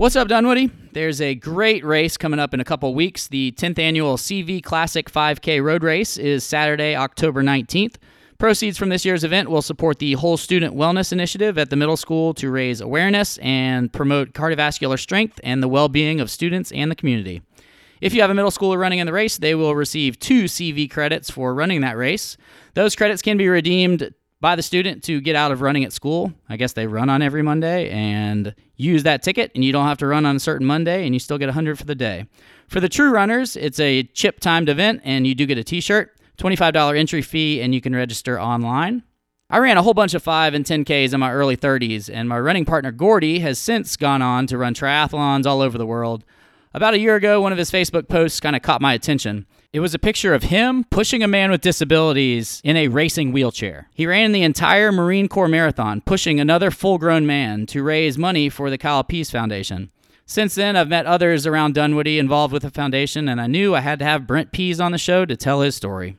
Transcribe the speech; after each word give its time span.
What's 0.00 0.16
up, 0.16 0.28
Dunwoody? 0.28 0.70
There's 0.92 1.20
a 1.20 1.34
great 1.34 1.84
race 1.84 2.16
coming 2.16 2.40
up 2.40 2.54
in 2.54 2.60
a 2.60 2.64
couple 2.64 2.94
weeks. 2.94 3.28
The 3.28 3.52
10th 3.52 3.78
annual 3.78 4.16
CV 4.16 4.62
Classic 4.62 5.12
5K 5.12 5.62
Road 5.62 5.82
Race 5.82 6.16
is 6.16 6.42
Saturday, 6.42 6.96
October 6.96 7.42
19th. 7.42 7.96
Proceeds 8.38 8.78
from 8.78 8.88
this 8.88 9.04
year's 9.04 9.24
event 9.24 9.50
will 9.50 9.60
support 9.60 9.98
the 9.98 10.14
Whole 10.14 10.38
Student 10.38 10.74
Wellness 10.74 11.12
Initiative 11.12 11.58
at 11.58 11.68
the 11.68 11.76
middle 11.76 11.98
school 11.98 12.32
to 12.32 12.50
raise 12.50 12.80
awareness 12.80 13.36
and 13.42 13.92
promote 13.92 14.32
cardiovascular 14.32 14.98
strength 14.98 15.38
and 15.44 15.62
the 15.62 15.68
well 15.68 15.90
being 15.90 16.18
of 16.18 16.30
students 16.30 16.72
and 16.72 16.90
the 16.90 16.96
community. 16.96 17.42
If 18.00 18.14
you 18.14 18.22
have 18.22 18.30
a 18.30 18.34
middle 18.34 18.50
schooler 18.50 18.78
running 18.78 19.00
in 19.00 19.06
the 19.06 19.12
race, 19.12 19.36
they 19.36 19.54
will 19.54 19.74
receive 19.74 20.18
two 20.18 20.44
CV 20.44 20.90
credits 20.90 21.30
for 21.30 21.52
running 21.52 21.82
that 21.82 21.98
race. 21.98 22.38
Those 22.72 22.96
credits 22.96 23.20
can 23.20 23.36
be 23.36 23.48
redeemed 23.48 24.14
by 24.40 24.56
the 24.56 24.62
student 24.62 25.02
to 25.04 25.20
get 25.20 25.36
out 25.36 25.52
of 25.52 25.60
running 25.60 25.84
at 25.84 25.92
school. 25.92 26.32
I 26.48 26.56
guess 26.56 26.72
they 26.72 26.86
run 26.86 27.10
on 27.10 27.22
every 27.22 27.42
Monday 27.42 27.90
and 27.90 28.54
use 28.76 29.02
that 29.02 29.22
ticket, 29.22 29.52
and 29.54 29.62
you 29.62 29.72
don't 29.72 29.86
have 29.86 29.98
to 29.98 30.06
run 30.06 30.24
on 30.24 30.36
a 30.36 30.40
certain 30.40 30.66
Monday, 30.66 31.04
and 31.04 31.14
you 31.14 31.18
still 31.18 31.38
get 31.38 31.46
100 31.46 31.78
for 31.78 31.84
the 31.84 31.94
day. 31.94 32.26
For 32.66 32.80
the 32.80 32.88
true 32.88 33.10
runners, 33.10 33.56
it's 33.56 33.78
a 33.80 34.04
chip 34.04 34.40
timed 34.40 34.68
event, 34.68 35.02
and 35.04 35.26
you 35.26 35.34
do 35.34 35.46
get 35.46 35.58
a 35.58 35.64
t 35.64 35.80
shirt, 35.80 36.16
$25 36.38 36.98
entry 36.98 37.22
fee, 37.22 37.60
and 37.60 37.74
you 37.74 37.80
can 37.80 37.94
register 37.94 38.40
online. 38.40 39.02
I 39.50 39.58
ran 39.58 39.76
a 39.76 39.82
whole 39.82 39.94
bunch 39.94 40.14
of 40.14 40.22
5 40.22 40.54
and 40.54 40.64
10Ks 40.64 41.12
in 41.12 41.20
my 41.20 41.32
early 41.32 41.56
30s, 41.56 42.08
and 42.12 42.28
my 42.28 42.38
running 42.38 42.64
partner 42.64 42.92
Gordy 42.92 43.40
has 43.40 43.58
since 43.58 43.96
gone 43.96 44.22
on 44.22 44.46
to 44.46 44.56
run 44.56 44.74
triathlons 44.74 45.44
all 45.44 45.60
over 45.60 45.76
the 45.76 45.86
world. 45.86 46.24
About 46.72 46.94
a 46.94 47.00
year 47.00 47.16
ago, 47.16 47.40
one 47.40 47.50
of 47.50 47.58
his 47.58 47.70
Facebook 47.70 48.08
posts 48.08 48.38
kind 48.38 48.54
of 48.54 48.62
caught 48.62 48.80
my 48.80 48.94
attention. 48.94 49.46
It 49.72 49.78
was 49.78 49.94
a 49.94 50.00
picture 50.00 50.34
of 50.34 50.42
him 50.42 50.82
pushing 50.90 51.22
a 51.22 51.28
man 51.28 51.52
with 51.52 51.60
disabilities 51.60 52.60
in 52.64 52.76
a 52.76 52.88
racing 52.88 53.30
wheelchair. 53.30 53.88
He 53.94 54.04
ran 54.04 54.32
the 54.32 54.42
entire 54.42 54.90
Marine 54.90 55.28
Corps 55.28 55.46
Marathon, 55.46 56.00
pushing 56.00 56.40
another 56.40 56.72
full 56.72 56.98
grown 56.98 57.24
man 57.24 57.66
to 57.66 57.84
raise 57.84 58.18
money 58.18 58.48
for 58.48 58.68
the 58.68 58.78
Kyle 58.78 59.04
Pease 59.04 59.30
Foundation. 59.30 59.92
Since 60.26 60.56
then, 60.56 60.74
I've 60.74 60.88
met 60.88 61.06
others 61.06 61.46
around 61.46 61.76
Dunwoody 61.76 62.18
involved 62.18 62.52
with 62.52 62.62
the 62.62 62.70
foundation, 62.70 63.28
and 63.28 63.40
I 63.40 63.46
knew 63.46 63.76
I 63.76 63.80
had 63.80 64.00
to 64.00 64.04
have 64.04 64.26
Brent 64.26 64.50
Pease 64.50 64.80
on 64.80 64.90
the 64.90 64.98
show 64.98 65.24
to 65.24 65.36
tell 65.36 65.60
his 65.60 65.76
story. 65.76 66.16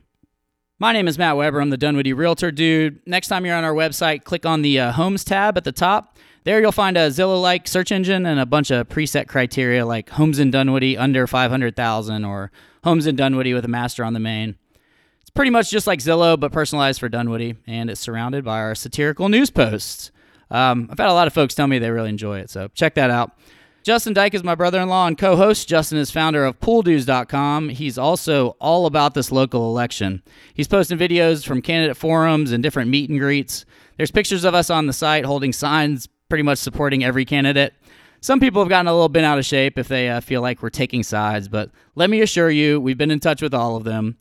My 0.78 0.94
name 0.94 1.06
is 1.06 1.18
Matt 1.18 1.36
Weber. 1.36 1.60
I'm 1.60 1.68
the 1.68 1.76
Dunwoody 1.76 2.14
Realtor 2.14 2.52
Dude. 2.52 3.00
Next 3.06 3.28
time 3.28 3.44
you're 3.44 3.54
on 3.54 3.64
our 3.64 3.74
website, 3.74 4.24
click 4.24 4.46
on 4.46 4.62
the 4.62 4.80
uh, 4.80 4.92
Homes 4.92 5.24
tab 5.24 5.58
at 5.58 5.64
the 5.64 5.72
top. 5.72 6.16
There 6.44 6.58
you'll 6.58 6.72
find 6.72 6.96
a 6.96 7.08
Zillow-like 7.08 7.68
search 7.68 7.92
engine 7.92 8.24
and 8.24 8.40
a 8.40 8.46
bunch 8.46 8.70
of 8.70 8.88
preset 8.88 9.28
criteria 9.28 9.84
like 9.84 10.08
homes 10.08 10.38
in 10.38 10.50
Dunwoody 10.50 10.96
under 10.96 11.26
500,000 11.26 12.24
or 12.24 12.50
homes 12.84 13.06
in 13.06 13.16
Dunwoody 13.16 13.54
with 13.54 13.64
a 13.64 13.68
master 13.68 14.04
on 14.04 14.12
the 14.12 14.20
main. 14.20 14.56
It's 15.20 15.30
pretty 15.30 15.50
much 15.50 15.70
just 15.70 15.86
like 15.86 16.00
Zillow, 16.00 16.38
but 16.38 16.52
personalized 16.52 17.00
for 17.00 17.08
Dunwoody, 17.08 17.56
and 17.66 17.90
it's 17.90 18.00
surrounded 18.00 18.44
by 18.44 18.58
our 18.60 18.74
satirical 18.74 19.28
news 19.28 19.50
posts. 19.50 20.10
Um, 20.50 20.88
I've 20.90 20.98
had 20.98 21.08
a 21.08 21.14
lot 21.14 21.26
of 21.26 21.32
folks 21.32 21.54
tell 21.54 21.66
me 21.66 21.78
they 21.78 21.90
really 21.90 22.10
enjoy 22.10 22.40
it, 22.40 22.50
so 22.50 22.68
check 22.74 22.94
that 22.94 23.10
out. 23.10 23.32
Justin 23.82 24.12
Dyke 24.12 24.34
is 24.34 24.44
my 24.44 24.54
brother 24.54 24.80
in 24.80 24.88
law 24.88 25.08
and 25.08 25.18
co 25.18 25.34
host. 25.34 25.68
Justin 25.68 25.98
is 25.98 26.10
founder 26.10 26.44
of 26.44 26.60
pooldues.com. 26.60 27.68
He's 27.70 27.98
also 27.98 28.50
all 28.60 28.86
about 28.86 29.14
this 29.14 29.32
local 29.32 29.68
election. 29.70 30.22
He's 30.54 30.68
posting 30.68 30.98
videos 30.98 31.44
from 31.44 31.62
candidate 31.62 31.96
forums 31.96 32.52
and 32.52 32.62
different 32.62 32.90
meet 32.90 33.10
and 33.10 33.18
greets. 33.18 33.64
There's 33.96 34.12
pictures 34.12 34.44
of 34.44 34.54
us 34.54 34.70
on 34.70 34.86
the 34.86 34.92
site 34.92 35.24
holding 35.24 35.52
signs 35.52 36.08
pretty 36.28 36.44
much 36.44 36.58
supporting 36.58 37.02
every 37.02 37.24
candidate. 37.24 37.74
Some 38.22 38.38
people 38.38 38.62
have 38.62 38.68
gotten 38.68 38.86
a 38.86 38.92
little 38.92 39.08
bit 39.08 39.24
out 39.24 39.40
of 39.40 39.44
shape 39.44 39.76
if 39.76 39.88
they 39.88 40.08
uh, 40.08 40.20
feel 40.20 40.42
like 40.42 40.62
we're 40.62 40.70
taking 40.70 41.02
sides, 41.02 41.48
but 41.48 41.72
let 41.96 42.08
me 42.08 42.20
assure 42.20 42.50
you, 42.50 42.80
we've 42.80 42.96
been 42.96 43.10
in 43.10 43.18
touch 43.18 43.42
with 43.42 43.52
all 43.52 43.74
of 43.74 43.82
them. 43.82 44.16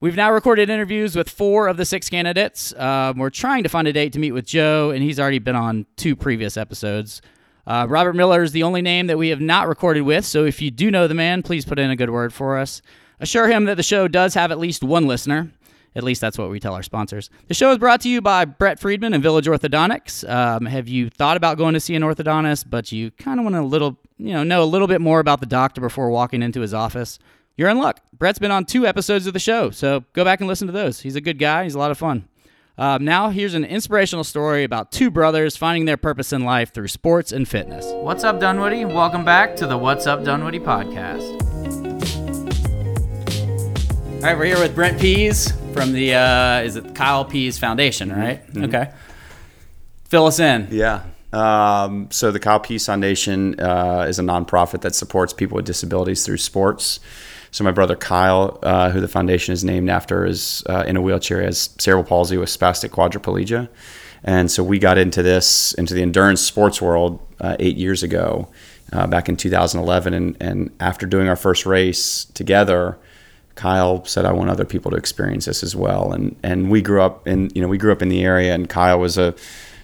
We've 0.00 0.16
now 0.16 0.32
recorded 0.32 0.70
interviews 0.70 1.14
with 1.14 1.28
four 1.28 1.68
of 1.68 1.76
the 1.76 1.84
six 1.84 2.08
candidates. 2.08 2.72
Um, 2.76 3.18
we're 3.18 3.28
trying 3.28 3.64
to 3.64 3.68
find 3.68 3.86
a 3.86 3.92
date 3.92 4.14
to 4.14 4.18
meet 4.18 4.32
with 4.32 4.46
Joe, 4.46 4.92
and 4.92 5.02
he's 5.02 5.20
already 5.20 5.40
been 5.40 5.56
on 5.56 5.84
two 5.96 6.16
previous 6.16 6.56
episodes. 6.56 7.20
Uh, 7.66 7.86
Robert 7.86 8.14
Miller 8.14 8.42
is 8.42 8.52
the 8.52 8.62
only 8.62 8.80
name 8.80 9.08
that 9.08 9.18
we 9.18 9.28
have 9.28 9.42
not 9.42 9.68
recorded 9.68 10.04
with, 10.04 10.24
so 10.24 10.46
if 10.46 10.62
you 10.62 10.70
do 10.70 10.90
know 10.90 11.06
the 11.06 11.12
man, 11.12 11.42
please 11.42 11.66
put 11.66 11.78
in 11.78 11.90
a 11.90 11.96
good 11.96 12.08
word 12.08 12.32
for 12.32 12.56
us. 12.56 12.80
Assure 13.20 13.48
him 13.48 13.66
that 13.66 13.76
the 13.76 13.82
show 13.82 14.08
does 14.08 14.32
have 14.32 14.50
at 14.50 14.58
least 14.58 14.82
one 14.82 15.06
listener. 15.06 15.52
At 15.94 16.04
least 16.04 16.20
that's 16.20 16.38
what 16.38 16.50
we 16.50 16.60
tell 16.60 16.74
our 16.74 16.82
sponsors. 16.82 17.30
The 17.48 17.54
show 17.54 17.72
is 17.72 17.78
brought 17.78 18.00
to 18.02 18.08
you 18.08 18.20
by 18.20 18.44
Brett 18.44 18.78
Friedman 18.78 19.14
and 19.14 19.22
Village 19.22 19.46
Orthodontics. 19.46 20.28
Um, 20.28 20.66
have 20.66 20.86
you 20.88 21.10
thought 21.10 21.36
about 21.36 21.58
going 21.58 21.74
to 21.74 21.80
see 21.80 21.94
an 21.94 22.02
orthodontist, 22.02 22.66
but 22.68 22.92
you 22.92 23.10
kind 23.12 23.40
of 23.40 23.44
want 23.44 23.56
a 23.56 23.62
little, 23.62 23.98
you 24.16 24.32
know, 24.32 24.44
know 24.44 24.62
a 24.62 24.64
little 24.66 24.86
bit 24.86 25.00
more 25.00 25.20
about 25.20 25.40
the 25.40 25.46
doctor 25.46 25.80
before 25.80 26.10
walking 26.10 26.42
into 26.42 26.60
his 26.60 26.74
office? 26.74 27.18
You're 27.56 27.68
in 27.68 27.78
luck. 27.78 28.00
Brett's 28.16 28.38
been 28.38 28.50
on 28.52 28.64
two 28.64 28.86
episodes 28.86 29.26
of 29.26 29.32
the 29.32 29.40
show, 29.40 29.70
so 29.70 30.04
go 30.12 30.24
back 30.24 30.40
and 30.40 30.46
listen 30.46 30.66
to 30.68 30.72
those. 30.72 31.00
He's 31.00 31.16
a 31.16 31.20
good 31.20 31.38
guy. 31.38 31.64
He's 31.64 31.74
a 31.74 31.78
lot 31.78 31.90
of 31.90 31.98
fun. 31.98 32.28
Um, 32.76 33.04
now, 33.04 33.30
here's 33.30 33.54
an 33.54 33.64
inspirational 33.64 34.22
story 34.22 34.62
about 34.62 34.92
two 34.92 35.10
brothers 35.10 35.56
finding 35.56 35.84
their 35.84 35.96
purpose 35.96 36.32
in 36.32 36.44
life 36.44 36.72
through 36.72 36.86
sports 36.86 37.32
and 37.32 37.48
fitness. 37.48 37.84
What's 37.86 38.22
up, 38.22 38.38
Dunwoody? 38.38 38.84
Welcome 38.84 39.24
back 39.24 39.56
to 39.56 39.66
the 39.66 39.76
What's 39.76 40.06
Up 40.06 40.22
Dunwoody 40.22 40.60
podcast. 40.60 41.42
All 44.14 44.22
right, 44.22 44.38
we're 44.38 44.44
here 44.44 44.60
with 44.60 44.76
Brent 44.76 45.00
Pease 45.00 45.52
from 45.78 45.92
the 45.92 46.14
uh, 46.14 46.60
is 46.60 46.76
it 46.76 46.94
Kyle 46.94 47.24
Pease 47.24 47.58
Foundation, 47.58 48.10
right? 48.10 48.46
Mm-hmm. 48.46 48.64
Okay. 48.64 48.92
Fill 50.04 50.26
us 50.26 50.40
in. 50.40 50.68
Yeah. 50.70 51.04
Um, 51.32 52.10
so 52.10 52.30
the 52.30 52.40
Kyle 52.40 52.60
Pease 52.60 52.86
Foundation 52.86 53.60
uh, 53.60 54.06
is 54.08 54.18
a 54.18 54.22
nonprofit 54.22 54.80
that 54.80 54.94
supports 54.94 55.32
people 55.32 55.56
with 55.56 55.66
disabilities 55.66 56.24
through 56.24 56.38
sports. 56.38 57.00
So 57.50 57.64
my 57.64 57.70
brother 57.70 57.96
Kyle, 57.96 58.58
uh, 58.62 58.90
who 58.90 59.00
the 59.00 59.08
foundation 59.08 59.52
is 59.52 59.64
named 59.64 59.90
after, 59.90 60.24
is 60.24 60.62
uh, 60.68 60.84
in 60.86 60.96
a 60.96 61.02
wheelchair, 61.02 61.42
has 61.42 61.70
cerebral 61.78 62.04
palsy 62.04 62.36
with 62.36 62.48
spastic 62.48 62.90
quadriplegia, 62.90 63.68
and 64.22 64.50
so 64.50 64.62
we 64.62 64.78
got 64.78 64.98
into 64.98 65.22
this 65.22 65.72
into 65.74 65.94
the 65.94 66.02
endurance 66.02 66.40
sports 66.40 66.82
world 66.82 67.20
uh, 67.40 67.56
eight 67.58 67.76
years 67.76 68.02
ago, 68.02 68.48
uh, 68.92 69.06
back 69.06 69.28
in 69.28 69.36
2011, 69.36 70.12
and 70.12 70.36
and 70.40 70.70
after 70.80 71.06
doing 71.06 71.28
our 71.28 71.36
first 71.36 71.64
race 71.64 72.26
together 72.26 72.98
Kyle 73.58 74.04
said, 74.04 74.24
"I 74.24 74.32
want 74.32 74.50
other 74.50 74.64
people 74.64 74.92
to 74.92 74.96
experience 74.96 75.46
this 75.46 75.64
as 75.64 75.74
well." 75.74 76.12
And 76.12 76.36
and 76.44 76.70
we 76.70 76.80
grew 76.80 77.02
up 77.02 77.26
in 77.26 77.50
you 77.54 77.60
know 77.60 77.66
we 77.66 77.76
grew 77.76 77.90
up 77.90 78.02
in 78.02 78.08
the 78.08 78.24
area, 78.24 78.54
and 78.54 78.68
Kyle 78.68 79.00
was 79.00 79.18
a 79.18 79.34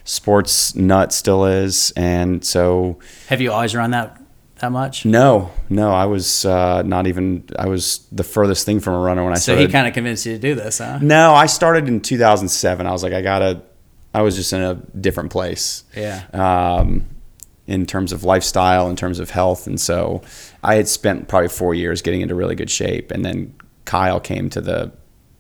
sports 0.05 0.77
nut, 0.77 1.13
still 1.13 1.45
is, 1.45 1.93
and 1.97 2.45
so. 2.45 2.99
Have 3.29 3.41
you 3.41 3.51
always 3.51 3.75
run 3.75 3.91
that 3.91 4.21
that 4.61 4.71
much? 4.71 5.05
No, 5.05 5.51
no. 5.69 5.91
I 5.91 6.07
was 6.07 6.45
uh, 6.45 6.83
not 6.83 7.09
even. 7.09 7.49
I 7.59 7.67
was 7.67 8.07
the 8.13 8.23
furthest 8.23 8.65
thing 8.65 8.79
from 8.79 8.95
a 8.95 9.01
runner 9.01 9.25
when 9.25 9.33
I 9.33 9.37
so 9.37 9.43
started. 9.43 9.63
So 9.63 9.67
he 9.67 9.73
kind 9.73 9.89
of 9.89 9.93
convinced 9.93 10.25
you 10.25 10.35
to 10.35 10.39
do 10.39 10.55
this, 10.55 10.79
huh? 10.79 11.01
No, 11.03 11.35
I 11.35 11.47
started 11.47 11.89
in 11.89 12.01
2007. 12.01 12.87
I 12.87 12.93
was 12.93 13.03
like, 13.03 13.13
I 13.13 13.23
gotta. 13.23 13.61
I 14.15 14.23
was 14.23 14.37
just 14.37 14.53
in 14.53 14.63
a 14.63 14.75
different 14.75 15.33
place. 15.33 15.83
Yeah. 15.97 16.23
Um, 16.33 17.07
in 17.67 17.87
terms 17.87 18.13
of 18.13 18.23
lifestyle, 18.23 18.89
in 18.89 18.95
terms 18.95 19.19
of 19.19 19.31
health, 19.31 19.67
and 19.67 19.81
so 19.81 20.23
I 20.63 20.77
had 20.77 20.87
spent 20.87 21.27
probably 21.27 21.49
four 21.49 21.75
years 21.75 22.03
getting 22.03 22.21
into 22.21 22.37
really 22.37 22.55
good 22.55 22.71
shape, 22.71 23.11
and 23.11 23.25
then 23.25 23.55
Kyle 23.85 24.21
came 24.21 24.51
to 24.51 24.61
the 24.61 24.93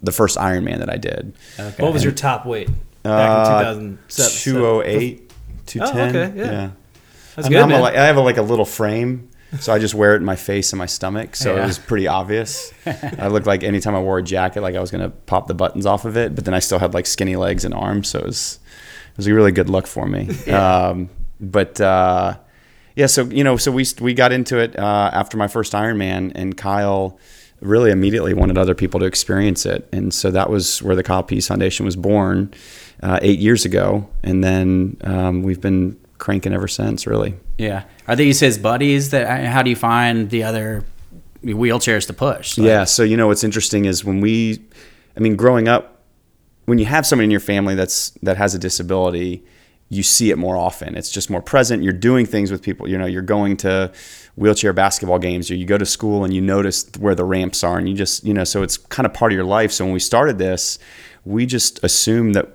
the 0.02 0.12
first 0.12 0.36
Ironman 0.36 0.78
that 0.78 0.90
I 0.90 0.96
did. 0.96 1.34
Okay. 1.58 1.82
What 1.82 1.92
was 1.92 2.04
your 2.04 2.12
top 2.12 2.44
weight 2.44 2.68
back 3.02 3.66
uh, 3.66 3.70
in 3.72 3.98
2007? 4.08 4.52
208, 4.52 5.32
210. 5.66 6.16
Oh, 6.16 6.28
okay, 6.28 6.38
yeah. 6.38 6.44
yeah. 6.44 6.70
That's 7.36 7.48
I 7.48 7.50
good, 7.50 7.66
man. 7.66 7.80
A, 7.80 7.84
I 7.84 8.06
have 8.06 8.16
a, 8.16 8.20
like 8.20 8.36
a 8.36 8.42
little 8.42 8.64
frame, 8.64 9.30
so 9.58 9.72
I 9.72 9.78
just 9.78 9.94
wear 9.94 10.14
it 10.14 10.18
in 10.18 10.24
my 10.24 10.36
face 10.36 10.72
and 10.72 10.78
my 10.78 10.86
stomach, 10.86 11.34
so 11.36 11.54
yeah. 11.54 11.62
it 11.62 11.66
was 11.66 11.78
pretty 11.78 12.06
obvious. 12.06 12.72
I 12.86 13.28
looked 13.28 13.46
like 13.46 13.62
anytime 13.62 13.94
I 13.94 14.00
wore 14.00 14.18
a 14.18 14.22
jacket, 14.22 14.60
like 14.60 14.74
I 14.74 14.80
was 14.80 14.90
gonna 14.90 15.10
pop 15.10 15.46
the 15.46 15.54
buttons 15.54 15.86
off 15.86 16.04
of 16.04 16.16
it, 16.16 16.34
but 16.34 16.44
then 16.44 16.54
I 16.54 16.58
still 16.60 16.78
had 16.78 16.94
like 16.94 17.06
skinny 17.06 17.36
legs 17.36 17.64
and 17.64 17.74
arms, 17.74 18.08
so 18.08 18.20
it 18.20 18.26
was 18.26 18.60
it 19.12 19.16
was 19.16 19.26
a 19.26 19.34
really 19.34 19.52
good 19.52 19.68
look 19.68 19.86
for 19.86 20.06
me. 20.06 20.28
yeah. 20.46 20.88
Um, 20.88 21.10
but 21.40 21.80
uh, 21.80 22.36
yeah, 22.94 23.06
so 23.06 23.24
you 23.24 23.42
know, 23.42 23.56
so 23.56 23.72
we 23.72 23.84
we 24.00 24.14
got 24.14 24.32
into 24.32 24.58
it 24.58 24.78
uh, 24.78 25.10
after 25.12 25.36
my 25.36 25.48
first 25.48 25.72
Ironman, 25.72 26.32
and 26.34 26.56
Kyle 26.56 27.18
really 27.64 27.90
immediately 27.90 28.34
wanted 28.34 28.58
other 28.58 28.74
people 28.74 29.00
to 29.00 29.06
experience 29.06 29.66
it. 29.66 29.88
And 29.92 30.12
so 30.12 30.30
that 30.30 30.50
was 30.50 30.82
where 30.82 30.94
the 30.94 31.02
Kyle 31.02 31.22
Pease 31.22 31.48
Foundation 31.48 31.86
was 31.86 31.96
born 31.96 32.52
uh, 33.02 33.18
eight 33.22 33.38
years 33.38 33.64
ago. 33.64 34.08
And 34.22 34.44
then 34.44 34.96
um, 35.02 35.42
we've 35.42 35.60
been 35.60 35.98
cranking 36.18 36.52
ever 36.52 36.68
since, 36.68 37.06
really. 37.06 37.34
Yeah. 37.58 37.84
Are 38.06 38.16
these 38.16 38.40
his 38.40 38.58
buddies? 38.58 39.10
That 39.10 39.46
How 39.46 39.62
do 39.62 39.70
you 39.70 39.76
find 39.76 40.30
the 40.30 40.42
other 40.42 40.84
wheelchairs 41.42 42.06
to 42.06 42.12
push? 42.12 42.58
Like, 42.58 42.66
yeah. 42.66 42.84
So, 42.84 43.02
you 43.02 43.16
know, 43.16 43.28
what's 43.28 43.44
interesting 43.44 43.86
is 43.86 44.04
when 44.04 44.20
we, 44.20 44.62
I 45.16 45.20
mean, 45.20 45.36
growing 45.36 45.68
up, 45.68 46.02
when 46.66 46.78
you 46.78 46.86
have 46.86 47.06
someone 47.06 47.24
in 47.24 47.30
your 47.30 47.40
family 47.40 47.74
that's 47.74 48.10
that 48.22 48.36
has 48.38 48.54
a 48.54 48.58
disability, 48.58 49.44
you 49.94 50.02
see 50.02 50.30
it 50.30 50.38
more 50.38 50.56
often. 50.56 50.96
It's 50.96 51.10
just 51.10 51.30
more 51.30 51.42
present. 51.42 51.82
You're 51.82 51.92
doing 51.92 52.26
things 52.26 52.50
with 52.50 52.62
people. 52.62 52.88
You 52.88 52.98
know, 52.98 53.06
you're 53.06 53.22
going 53.22 53.56
to 53.58 53.92
wheelchair 54.36 54.72
basketball 54.72 55.18
games 55.18 55.50
or 55.50 55.54
you 55.54 55.64
go 55.64 55.78
to 55.78 55.86
school 55.86 56.24
and 56.24 56.34
you 56.34 56.40
notice 56.40 56.90
where 56.98 57.14
the 57.14 57.24
ramps 57.24 57.62
are 57.62 57.78
and 57.78 57.88
you 57.88 57.94
just, 57.94 58.24
you 58.24 58.34
know, 58.34 58.44
so 58.44 58.62
it's 58.62 58.76
kind 58.76 59.06
of 59.06 59.14
part 59.14 59.32
of 59.32 59.36
your 59.36 59.44
life. 59.44 59.70
So 59.72 59.84
when 59.84 59.94
we 59.94 60.00
started 60.00 60.38
this, 60.38 60.78
we 61.24 61.46
just 61.46 61.82
assumed 61.84 62.34
that 62.34 62.48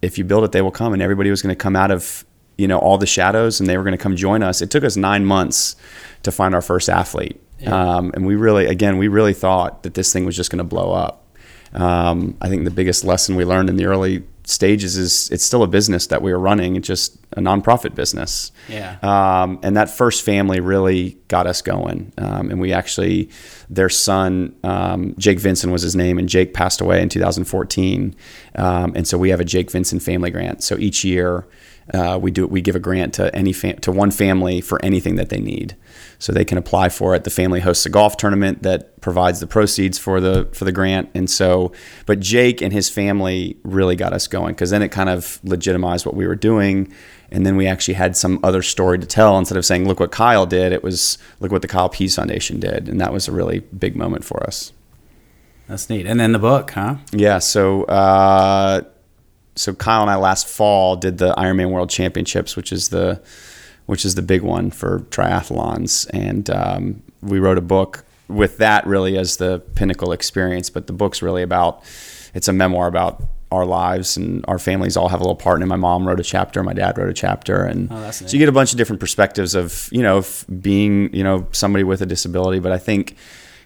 if 0.00 0.18
you 0.18 0.24
build 0.24 0.44
it, 0.44 0.52
they 0.52 0.62
will 0.62 0.70
come 0.70 0.92
and 0.92 1.02
everybody 1.02 1.30
was 1.30 1.42
going 1.42 1.54
to 1.54 1.60
come 1.60 1.76
out 1.76 1.90
of, 1.90 2.24
you 2.56 2.68
know, 2.68 2.78
all 2.78 2.98
the 2.98 3.06
shadows 3.06 3.58
and 3.58 3.68
they 3.68 3.76
were 3.76 3.84
going 3.84 3.96
to 3.96 4.02
come 4.02 4.16
join 4.16 4.42
us. 4.42 4.62
It 4.62 4.70
took 4.70 4.84
us 4.84 4.96
nine 4.96 5.24
months 5.24 5.76
to 6.22 6.30
find 6.30 6.54
our 6.54 6.62
first 6.62 6.88
athlete. 6.88 7.40
Yeah. 7.58 7.96
Um, 7.96 8.12
and 8.14 8.26
we 8.26 8.36
really, 8.36 8.66
again, 8.66 8.98
we 8.98 9.08
really 9.08 9.34
thought 9.34 9.82
that 9.82 9.94
this 9.94 10.12
thing 10.12 10.24
was 10.24 10.36
just 10.36 10.50
going 10.50 10.58
to 10.58 10.64
blow 10.64 10.92
up. 10.92 11.26
Um, 11.72 12.36
I 12.40 12.48
think 12.48 12.64
the 12.64 12.70
biggest 12.70 13.04
lesson 13.04 13.34
we 13.34 13.44
learned 13.44 13.68
in 13.68 13.76
the 13.76 13.86
early 13.86 14.22
stages 14.44 14.96
is 14.96 15.30
it's 15.30 15.44
still 15.44 15.62
a 15.62 15.66
business 15.66 16.06
that 16.08 16.22
we 16.22 16.32
were 16.32 16.38
running. 16.38 16.76
It 16.76 16.80
just 16.80 17.23
a 17.36 17.40
nonprofit 17.40 17.94
business. 17.94 18.52
Yeah. 18.68 18.96
Um, 19.02 19.58
and 19.62 19.76
that 19.76 19.90
first 19.90 20.24
family 20.24 20.60
really 20.60 21.18
got 21.28 21.46
us 21.46 21.62
going. 21.62 22.12
Um, 22.16 22.50
and 22.50 22.60
we 22.60 22.72
actually, 22.72 23.30
their 23.68 23.88
son, 23.88 24.54
um, 24.62 25.14
Jake 25.18 25.40
Vincent 25.40 25.72
was 25.72 25.82
his 25.82 25.96
name, 25.96 26.18
and 26.18 26.28
Jake 26.28 26.54
passed 26.54 26.80
away 26.80 27.02
in 27.02 27.08
2014. 27.08 28.14
Um, 28.56 28.92
and 28.94 29.06
so 29.06 29.18
we 29.18 29.30
have 29.30 29.40
a 29.40 29.44
Jake 29.44 29.70
Vincent 29.70 30.02
family 30.02 30.30
grant. 30.30 30.62
So 30.62 30.76
each 30.78 31.04
year, 31.04 31.46
uh, 31.92 32.18
we 32.20 32.30
do 32.30 32.46
we 32.46 32.62
give 32.62 32.76
a 32.76 32.80
grant 32.80 33.12
to 33.14 33.34
any 33.34 33.52
fam- 33.52 33.76
to 33.78 33.92
one 33.92 34.10
family 34.10 34.60
for 34.62 34.82
anything 34.82 35.16
that 35.16 35.28
they 35.28 35.40
need, 35.40 35.76
so 36.18 36.32
they 36.32 36.44
can 36.44 36.56
apply 36.56 36.88
for 36.88 37.14
it. 37.14 37.24
The 37.24 37.30
family 37.30 37.60
hosts 37.60 37.84
a 37.84 37.90
golf 37.90 38.16
tournament 38.16 38.62
that 38.62 39.00
provides 39.02 39.40
the 39.40 39.46
proceeds 39.46 39.98
for 39.98 40.18
the 40.18 40.48
for 40.54 40.64
the 40.64 40.72
grant, 40.72 41.10
and 41.14 41.28
so 41.28 41.72
but 42.06 42.20
Jake 42.20 42.62
and 42.62 42.72
his 42.72 42.88
family 42.88 43.58
really 43.64 43.96
got 43.96 44.14
us 44.14 44.26
going 44.26 44.54
because 44.54 44.70
then 44.70 44.80
it 44.80 44.88
kind 44.88 45.10
of 45.10 45.38
legitimized 45.44 46.06
what 46.06 46.14
we 46.14 46.26
were 46.26 46.36
doing, 46.36 46.90
and 47.30 47.46
then 47.46 47.56
we 47.56 47.66
actually 47.66 47.94
had 47.94 48.16
some 48.16 48.40
other 48.42 48.62
story 48.62 48.98
to 48.98 49.06
tell 49.06 49.38
instead 49.38 49.58
of 49.58 49.64
saying 49.64 49.88
look 49.88 50.00
what 50.00 50.12
Kyle 50.12 50.46
did. 50.46 50.72
It 50.72 50.82
was 50.82 51.18
look 51.40 51.52
what 51.52 51.62
the 51.62 51.68
Kyle 51.68 51.88
Pease 51.88 52.16
Foundation 52.16 52.60
did, 52.60 52.88
and 52.88 53.00
that 53.00 53.12
was 53.12 53.28
a 53.28 53.32
really 53.32 53.60
big 53.60 53.96
moment 53.96 54.24
for 54.24 54.42
us. 54.44 54.72
That's 55.68 55.88
neat. 55.88 56.06
And 56.06 56.20
then 56.20 56.32
the 56.32 56.38
book, 56.38 56.72
huh? 56.72 56.96
Yeah. 57.12 57.38
So, 57.38 57.84
uh, 57.84 58.82
so 59.56 59.72
Kyle 59.74 60.02
and 60.02 60.10
I 60.10 60.16
last 60.16 60.46
fall 60.46 60.96
did 60.96 61.18
the 61.18 61.32
Ironman 61.34 61.70
World 61.70 61.90
Championships, 61.90 62.54
which 62.56 62.70
is 62.72 62.90
the, 62.90 63.22
which 63.86 64.04
is 64.04 64.14
the 64.14 64.22
big 64.22 64.42
one 64.42 64.70
for 64.70 65.00
triathlons, 65.10 66.08
and 66.12 66.50
um, 66.50 67.02
we 67.22 67.38
wrote 67.38 67.58
a 67.58 67.62
book 67.62 68.04
with 68.28 68.58
that 68.58 68.86
really 68.86 69.16
as 69.16 69.36
the 69.36 69.60
pinnacle 69.74 70.12
experience. 70.12 70.70
But 70.70 70.86
the 70.86 70.92
book's 70.92 71.22
really 71.22 71.42
about, 71.42 71.82
it's 72.34 72.48
a 72.48 72.52
memoir 72.52 72.86
about 72.86 73.22
our 73.54 73.66
lives 73.66 74.16
and 74.16 74.44
our 74.48 74.58
families 74.58 74.96
all 74.96 75.08
have 75.08 75.20
a 75.20 75.22
little 75.22 75.36
part 75.36 75.58
in 75.58 75.62
it. 75.62 75.66
My 75.66 75.76
mom 75.76 76.06
wrote 76.06 76.20
a 76.20 76.24
chapter, 76.24 76.62
my 76.62 76.72
dad 76.74 76.98
wrote 76.98 77.08
a 77.08 77.14
chapter, 77.14 77.64
and 77.64 77.88
Oh, 77.90 78.10
so 78.10 78.26
you 78.26 78.38
get 78.38 78.48
a 78.48 78.52
bunch 78.52 78.72
of 78.72 78.78
different 78.78 79.00
perspectives 79.00 79.54
of 79.54 79.88
you 79.92 80.02
know 80.02 80.18
of 80.18 80.44
being 80.60 81.14
you 81.14 81.24
know 81.24 81.46
somebody 81.52 81.84
with 81.84 82.02
a 82.02 82.06
disability. 82.06 82.58
But 82.60 82.72
I 82.72 82.78
think 82.78 83.16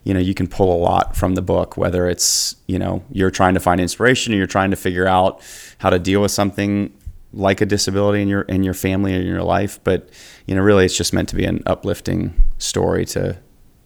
you 0.05 0.15
know 0.15 0.21
you 0.21 0.35
can 0.35 0.47
pull 0.47 0.75
a 0.75 0.81
lot 0.81 1.17
from 1.17 1.35
the 1.35 1.43
book, 1.43 1.77
whether 1.77 2.09
it's 2.09 2.57
you 2.67 2.79
know 2.79 3.03
you're 3.11 3.31
trying 3.31 3.55
to 3.55 3.61
find 3.61 3.81
inspiration 3.81 4.33
or 4.33 4.37
you're 4.37 4.47
trying 4.47 4.71
to 4.71 4.77
figure 4.77 5.07
out 5.07 5.41
how 5.79 5.91
to 5.91 5.99
deal 5.99 6.23
with 6.23 6.31
something 6.31 6.93
like 7.33 7.61
a 7.61 7.67
disability 7.67 8.23
in 8.23 8.29
your 8.29 8.43
in 8.43 8.63
your 8.63 8.75
family 8.75 9.15
or 9.15 9.21
in 9.21 9.27
your 9.27 9.43
life. 9.43 9.81
But 9.85 10.09
you 10.47 10.55
know 10.55 10.63
really 10.63 10.85
it's 10.85 10.97
just 10.97 11.13
meant 11.13 11.29
to 11.31 11.37
be 11.37 11.45
an 11.45 11.63
uplifting 11.67 12.35
story 12.59 13.05
to. 13.07 13.39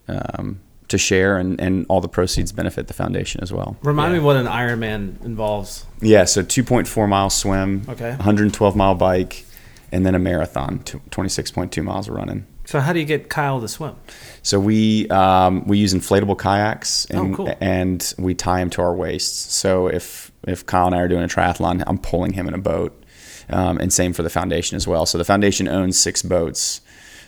Um, 0.09 0.61
to 0.93 0.99
share 0.99 1.37
and, 1.37 1.61
and 1.61 1.85
all 1.89 2.01
the 2.01 2.09
proceeds 2.09 2.53
benefit 2.53 2.87
the 2.87 2.95
foundation 2.95 3.41
as 3.43 3.53
well. 3.53 3.77
Remind 3.83 4.13
Yeah. 4.15 4.21
me 4.21 4.25
what 4.25 4.37
an 4.37 4.47
Ironman 4.47 5.23
involves. 5.25 5.85
Yeah, 6.01 6.25
so 6.25 6.43
2.4 6.43 7.09
mile 7.09 7.29
swim, 7.31 7.83
Okay. 7.89 8.11
112 8.11 8.77
mile 8.77 8.95
bike, 8.95 9.45
and 9.91 10.07
then 10.07 10.15
a 10.15 10.19
marathon, 10.19 10.79
26.2 11.11 11.83
miles 11.83 12.09
of 12.09 12.15
running. 12.15 12.47
So 12.65 12.79
how 12.81 12.93
do 12.93 13.01
you 13.01 13.05
get 13.05 13.29
Kyle 13.29 13.61
to 13.61 13.67
swim? 13.69 13.97
So 14.43 14.61
we 14.61 15.09
um, 15.09 15.67
we 15.67 15.79
use 15.79 15.93
inflatable 15.93 16.39
kayaks 16.39 17.07
and 17.07 17.33
Oh, 17.35 17.37
cool. 17.37 17.57
and 17.61 18.15
we 18.19 18.35
tie 18.35 18.61
him 18.61 18.71
to 18.71 18.83
our 18.83 18.95
waists. 18.95 19.53
So 19.55 19.89
if 19.89 20.31
if 20.47 20.65
Kyle 20.65 20.87
and 20.87 20.95
I 20.95 21.01
are 21.01 21.09
doing 21.09 21.25
a 21.25 21.29
triathlon, 21.29 21.83
I'm 21.87 21.99
pulling 21.99 22.33
him 22.35 22.47
in 22.49 22.55
a 22.55 22.59
boat, 22.59 22.93
um, 23.51 23.79
and 23.79 23.93
same 23.93 24.13
for 24.13 24.23
the 24.23 24.31
foundation 24.31 24.77
as 24.77 24.87
well. 24.87 25.07
So 25.07 25.19
the 25.19 25.25
foundation 25.25 25.67
owns 25.69 25.99
six 25.99 26.23
boats. 26.23 26.81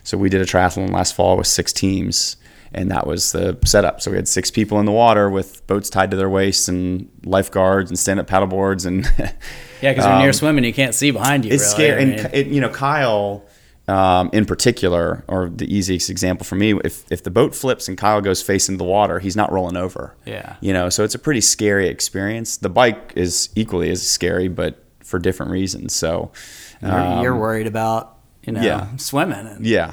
So 0.05 0.17
we 0.17 0.29
did 0.29 0.41
a 0.41 0.47
triathlon 0.47 0.91
last 0.93 1.15
fall 1.17 1.37
with 1.37 1.47
six 1.49 1.73
teams, 1.73 2.37
and 2.75 2.91
that 2.91 3.07
was 3.07 3.33
the 3.33 3.57
setup. 3.65 4.01
So 4.01 4.11
we 4.11 4.17
had 4.17 4.29
six 4.29 4.51
people 4.51 4.79
in 4.81 4.87
the 4.87 4.93
water 4.93 5.31
with 5.31 5.67
boats 5.67 5.89
tied 5.89 6.11
to 6.11 6.17
their 6.17 6.29
waists 6.31 6.69
and 6.69 7.09
lifeguards 7.25 7.91
and 7.91 7.99
stand 7.99 8.21
up 8.21 8.27
paddleboards 8.27 8.85
and 8.87 9.05
Yeah, 9.83 9.93
because 9.93 10.07
when 10.07 10.21
you're 10.21 10.29
Um, 10.29 10.33
swimming, 10.33 10.65
you 10.65 10.73
can't 10.73 10.95
see 10.95 11.11
behind 11.11 11.45
you. 11.45 11.53
it's 11.53 11.63
really. 11.63 11.75
scary. 11.75 12.03
I 12.03 12.07
And 12.27 12.35
it, 12.35 12.47
you 12.47 12.61
know, 12.61 12.71
Kyle, 12.71 13.45
um, 13.87 14.31
in 14.33 14.47
particular, 14.47 15.25
or 15.29 15.51
the 15.55 15.67
easiest 15.75 16.09
example 16.09 16.45
for 16.47 16.55
me, 16.55 16.73
if 16.85 17.05
if 17.13 17.23
the 17.23 17.31
boat 17.31 17.55
flips 17.55 17.87
and 17.87 17.99
Kyle 17.99 18.23
goes 18.23 18.41
face 18.41 18.69
into 18.71 18.79
the 18.79 18.85
water, 18.89 19.19
he's 19.19 19.37
not 19.37 19.53
rolling 19.53 19.77
over. 19.77 20.15
Yeah. 20.25 20.57
You 20.63 20.73
know, 20.73 20.89
so 20.89 21.05
it's 21.05 21.15
a 21.15 21.19
pretty 21.19 21.43
scary 21.43 21.89
experience. 21.89 22.57
The 22.57 22.71
bike 22.71 23.13
is 23.15 23.51
equally 23.55 23.91
as 23.91 24.07
scary, 24.09 24.49
but 24.49 24.83
for 25.03 25.19
different 25.19 25.53
reasons. 25.53 25.95
So, 25.95 26.33
you're, 26.81 26.91
um, 26.93 27.23
you're 27.23 27.37
worried 27.37 27.67
about 27.67 28.17
you 28.47 28.53
know 28.55 28.63
yeah. 28.63 28.97
swimming. 28.97 29.47
And, 29.47 29.67
yeah, 29.67 29.93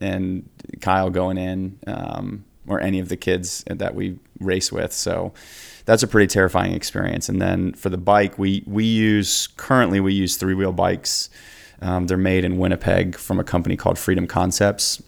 and 0.00 0.48
Kyle 0.80 1.10
going 1.10 1.38
in, 1.38 1.78
um, 1.86 2.44
or 2.66 2.80
any 2.80 2.98
of 2.98 3.08
the 3.08 3.16
kids 3.16 3.64
that 3.66 3.94
we 3.94 4.18
race 4.40 4.70
with. 4.70 4.92
So 4.92 5.32
that's 5.84 6.02
a 6.02 6.06
pretty 6.06 6.26
terrifying 6.26 6.74
experience. 6.74 7.28
And 7.28 7.40
then 7.40 7.72
for 7.72 7.88
the 7.88 7.96
bike, 7.96 8.38
we 8.38 8.62
we 8.66 8.84
use 8.84 9.48
currently 9.56 10.00
we 10.00 10.12
use 10.12 10.36
three 10.36 10.54
wheel 10.54 10.72
bikes. 10.72 11.30
Um, 11.80 12.06
they're 12.06 12.16
made 12.16 12.44
in 12.44 12.58
Winnipeg 12.58 13.16
from 13.16 13.38
a 13.40 13.44
company 13.44 13.76
called 13.76 13.98
Freedom 13.98 14.26
Concepts. 14.26 15.02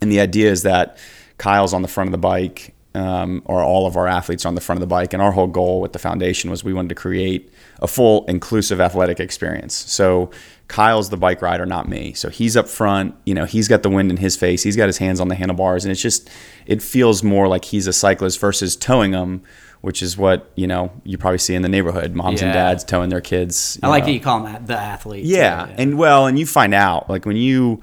And 0.00 0.10
the 0.10 0.20
idea 0.20 0.50
is 0.50 0.62
that 0.62 0.98
Kyle's 1.38 1.72
on 1.72 1.82
the 1.82 1.88
front 1.88 2.08
of 2.08 2.12
the 2.12 2.18
bike, 2.18 2.74
um, 2.98 3.42
or 3.44 3.62
all 3.62 3.86
of 3.86 3.96
our 3.96 4.06
athletes 4.06 4.44
on 4.44 4.54
the 4.54 4.60
front 4.60 4.76
of 4.76 4.80
the 4.80 4.86
bike. 4.86 5.12
And 5.12 5.22
our 5.22 5.32
whole 5.32 5.46
goal 5.46 5.80
with 5.80 5.92
the 5.92 5.98
foundation 5.98 6.50
was 6.50 6.64
we 6.64 6.74
wanted 6.74 6.90
to 6.90 6.94
create 6.94 7.52
a 7.80 7.86
full 7.86 8.24
inclusive 8.26 8.80
athletic 8.80 9.20
experience. 9.20 9.74
So 9.74 10.30
Kyle's 10.68 11.08
the 11.08 11.16
bike 11.16 11.40
rider, 11.40 11.64
not 11.64 11.88
me. 11.88 12.12
So 12.12 12.28
he's 12.28 12.56
up 12.56 12.68
front. 12.68 13.14
You 13.24 13.34
know, 13.34 13.46
he's 13.46 13.68
got 13.68 13.82
the 13.82 13.90
wind 13.90 14.10
in 14.10 14.18
his 14.18 14.36
face. 14.36 14.62
He's 14.62 14.76
got 14.76 14.86
his 14.86 14.98
hands 14.98 15.18
on 15.18 15.28
the 15.28 15.34
handlebars, 15.34 15.84
and 15.84 15.92
it's 15.92 16.02
just 16.02 16.28
it 16.66 16.82
feels 16.82 17.22
more 17.22 17.48
like 17.48 17.64
he's 17.64 17.86
a 17.86 17.92
cyclist 17.92 18.38
versus 18.38 18.76
towing 18.76 19.12
them, 19.12 19.42
which 19.80 20.02
is 20.02 20.18
what 20.18 20.52
you 20.56 20.66
know 20.66 20.92
you 21.04 21.16
probably 21.16 21.38
see 21.38 21.54
in 21.54 21.62
the 21.62 21.70
neighborhood. 21.70 22.14
Moms 22.14 22.42
and 22.42 22.52
dads 22.52 22.84
towing 22.84 23.08
their 23.08 23.22
kids. 23.22 23.78
I 23.82 23.88
like 23.88 24.02
know. 24.02 24.08
that 24.08 24.12
you 24.12 24.20
call 24.20 24.46
him 24.46 24.66
the 24.66 24.76
athlete. 24.76 25.24
too, 25.24 25.30
Yeah, 25.30 25.74
and 25.78 25.96
well, 25.96 26.26
and 26.26 26.38
you 26.38 26.44
find 26.44 26.74
out 26.74 27.08
like 27.08 27.24
when 27.24 27.36
you, 27.36 27.80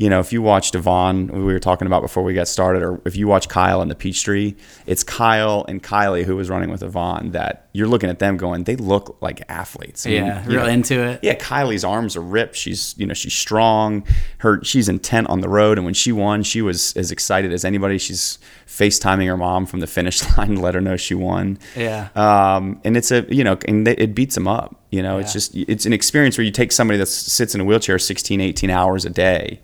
you 0.00 0.08
know, 0.08 0.20
if 0.20 0.32
you 0.32 0.40
watch 0.40 0.70
Devon, 0.70 1.26
we 1.26 1.52
were 1.52 1.58
talking 1.58 1.86
about 1.88 2.02
before 2.02 2.22
we 2.22 2.32
got 2.32 2.46
started, 2.46 2.84
or 2.84 3.00
if 3.04 3.16
you 3.16 3.26
watch 3.26 3.48
Kyle 3.48 3.82
in 3.82 3.88
the 3.88 3.96
Peachtree, 3.96 4.54
it's 4.86 5.02
Kyle 5.02 5.64
and 5.68 5.82
Kylie 5.82 6.22
who 6.24 6.36
was 6.36 6.48
running 6.48 6.70
with 6.70 6.84
Yvonne 6.84 7.32
that 7.32 7.68
you're 7.72 7.88
looking 7.88 8.08
at 8.08 8.20
them 8.20 8.36
going, 8.36 8.62
they 8.62 8.76
look 8.76 9.18
like 9.20 9.42
athletes. 9.48 10.06
I 10.06 10.10
mean, 10.10 10.24
yeah, 10.26 10.46
real 10.46 10.60
know, 10.62 10.66
into 10.68 11.02
it. 11.02 11.18
yeah, 11.24 11.34
Kylie's 11.34 11.84
arms 11.84 12.14
are 12.16 12.20
ripped. 12.20 12.54
She's, 12.54 12.94
you 12.96 13.06
know, 13.06 13.14
she's 13.14 13.34
strong. 13.34 14.04
Her, 14.38 14.62
she's 14.62 14.88
intent 14.88 15.28
on 15.28 15.40
the 15.40 15.48
road. 15.48 15.78
And 15.78 15.84
when 15.84 15.94
she 15.94 16.12
won, 16.12 16.44
she 16.44 16.62
was 16.62 16.96
as 16.96 17.10
excited 17.10 17.52
as 17.52 17.64
anybody. 17.64 17.98
She's 17.98 18.38
FaceTiming 18.68 19.26
her 19.26 19.36
mom 19.36 19.66
from 19.66 19.80
the 19.80 19.86
finish 19.88 20.22
line 20.38 20.54
to 20.54 20.60
let 20.60 20.74
her 20.74 20.80
know 20.80 20.96
she 20.96 21.14
won. 21.14 21.58
Yeah. 21.76 22.08
Um, 22.14 22.80
and 22.84 22.96
it's 22.96 23.10
a, 23.10 23.26
you 23.34 23.42
know, 23.42 23.58
and 23.66 23.84
they- 23.86 23.96
it 23.96 24.14
beats 24.14 24.36
them 24.36 24.46
up. 24.46 24.76
You 24.90 25.02
know, 25.02 25.18
it's 25.18 25.32
just, 25.32 25.54
it's 25.56 25.84
an 25.86 25.92
experience 25.92 26.38
where 26.38 26.44
you 26.44 26.50
take 26.52 26.70
somebody 26.72 26.98
that 26.98 27.06
sits 27.06 27.54
in 27.54 27.60
a 27.60 27.64
wheelchair 27.64 27.98
16, 27.98 28.40
18 28.40 28.70
hours 28.70 29.04
a 29.04 29.10
day. 29.10 29.60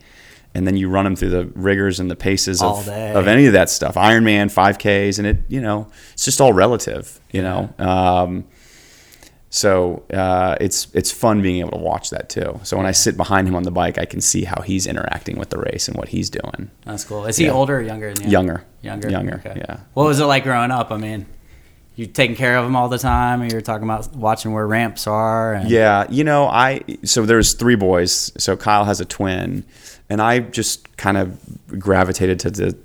And 0.56 0.66
then 0.66 0.76
you 0.76 0.88
run 0.88 1.04
them 1.04 1.16
through 1.16 1.30
the 1.30 1.46
rigors 1.56 1.98
and 1.98 2.08
the 2.10 2.14
paces 2.16 2.62
of, 2.62 2.86
of 2.88 3.26
any 3.26 3.46
of 3.46 3.54
that 3.54 3.68
stuff, 3.68 3.96
Ironman, 3.96 4.46
5Ks, 4.54 5.18
and 5.18 5.26
it, 5.26 5.38
you 5.48 5.60
know, 5.60 5.88
it's 6.12 6.24
just 6.24 6.40
all 6.40 6.52
relative, 6.52 7.18
you 7.32 7.42
know. 7.42 7.74
Um, 7.78 8.44
so 9.50 10.02
uh, 10.12 10.56
it's 10.60 10.88
it's 10.94 11.12
fun 11.12 11.40
being 11.42 11.60
able 11.60 11.70
to 11.72 11.78
watch 11.78 12.10
that 12.10 12.28
too. 12.28 12.58
So 12.64 12.76
when 12.76 12.86
I 12.86 12.90
sit 12.92 13.16
behind 13.16 13.46
him 13.46 13.54
on 13.54 13.62
the 13.62 13.70
bike, 13.70 13.98
I 13.98 14.04
can 14.04 14.20
see 14.20 14.42
how 14.44 14.60
he's 14.62 14.86
interacting 14.86 15.38
with 15.38 15.50
the 15.50 15.58
race 15.58 15.86
and 15.86 15.96
what 15.96 16.08
he's 16.08 16.28
doing. 16.28 16.70
That's 16.84 17.04
cool. 17.04 17.24
Is 17.26 17.36
he 17.36 17.44
Yeah. 17.46 17.52
older 17.52 17.78
or 17.78 17.82
younger? 17.82 18.12
Than 18.12 18.24
you? 18.26 18.30
Younger, 18.32 18.64
Younger. 18.82 19.10
younger. 19.10 19.34
Okay. 19.46 19.54
Yeah. 19.68 19.80
What 19.94 20.06
was 20.06 20.18
it 20.18 20.24
like 20.24 20.42
growing 20.42 20.72
up? 20.72 20.90
I 20.90 20.96
mean, 20.96 21.26
you 21.96 22.06
taking 22.06 22.34
care 22.34 22.56
of 22.56 22.64
them 22.64 22.74
all 22.74 22.88
the 22.88 22.98
time, 22.98 23.40
and 23.40 23.52
you're 23.52 23.60
talking 23.60 23.84
about 23.84 24.14
watching 24.14 24.52
where 24.52 24.66
ramps 24.66 25.06
are. 25.06 25.54
And, 25.54 25.70
Yeah, 25.70 26.06
you 26.10 26.24
know, 26.24 26.46
I 26.46 26.80
so 27.04 27.24
there's 27.24 27.52
three 27.54 27.76
boys. 27.76 28.32
So 28.36 28.56
Kyle 28.56 28.84
has 28.84 29.00
a 29.00 29.04
twin, 29.04 29.64
and 30.08 30.20
I 30.20 30.40
just 30.40 30.96
kind 30.96 31.16
of 31.16 31.38
gravitated 31.78 32.40
to 32.40 32.50
the, 32.50 32.78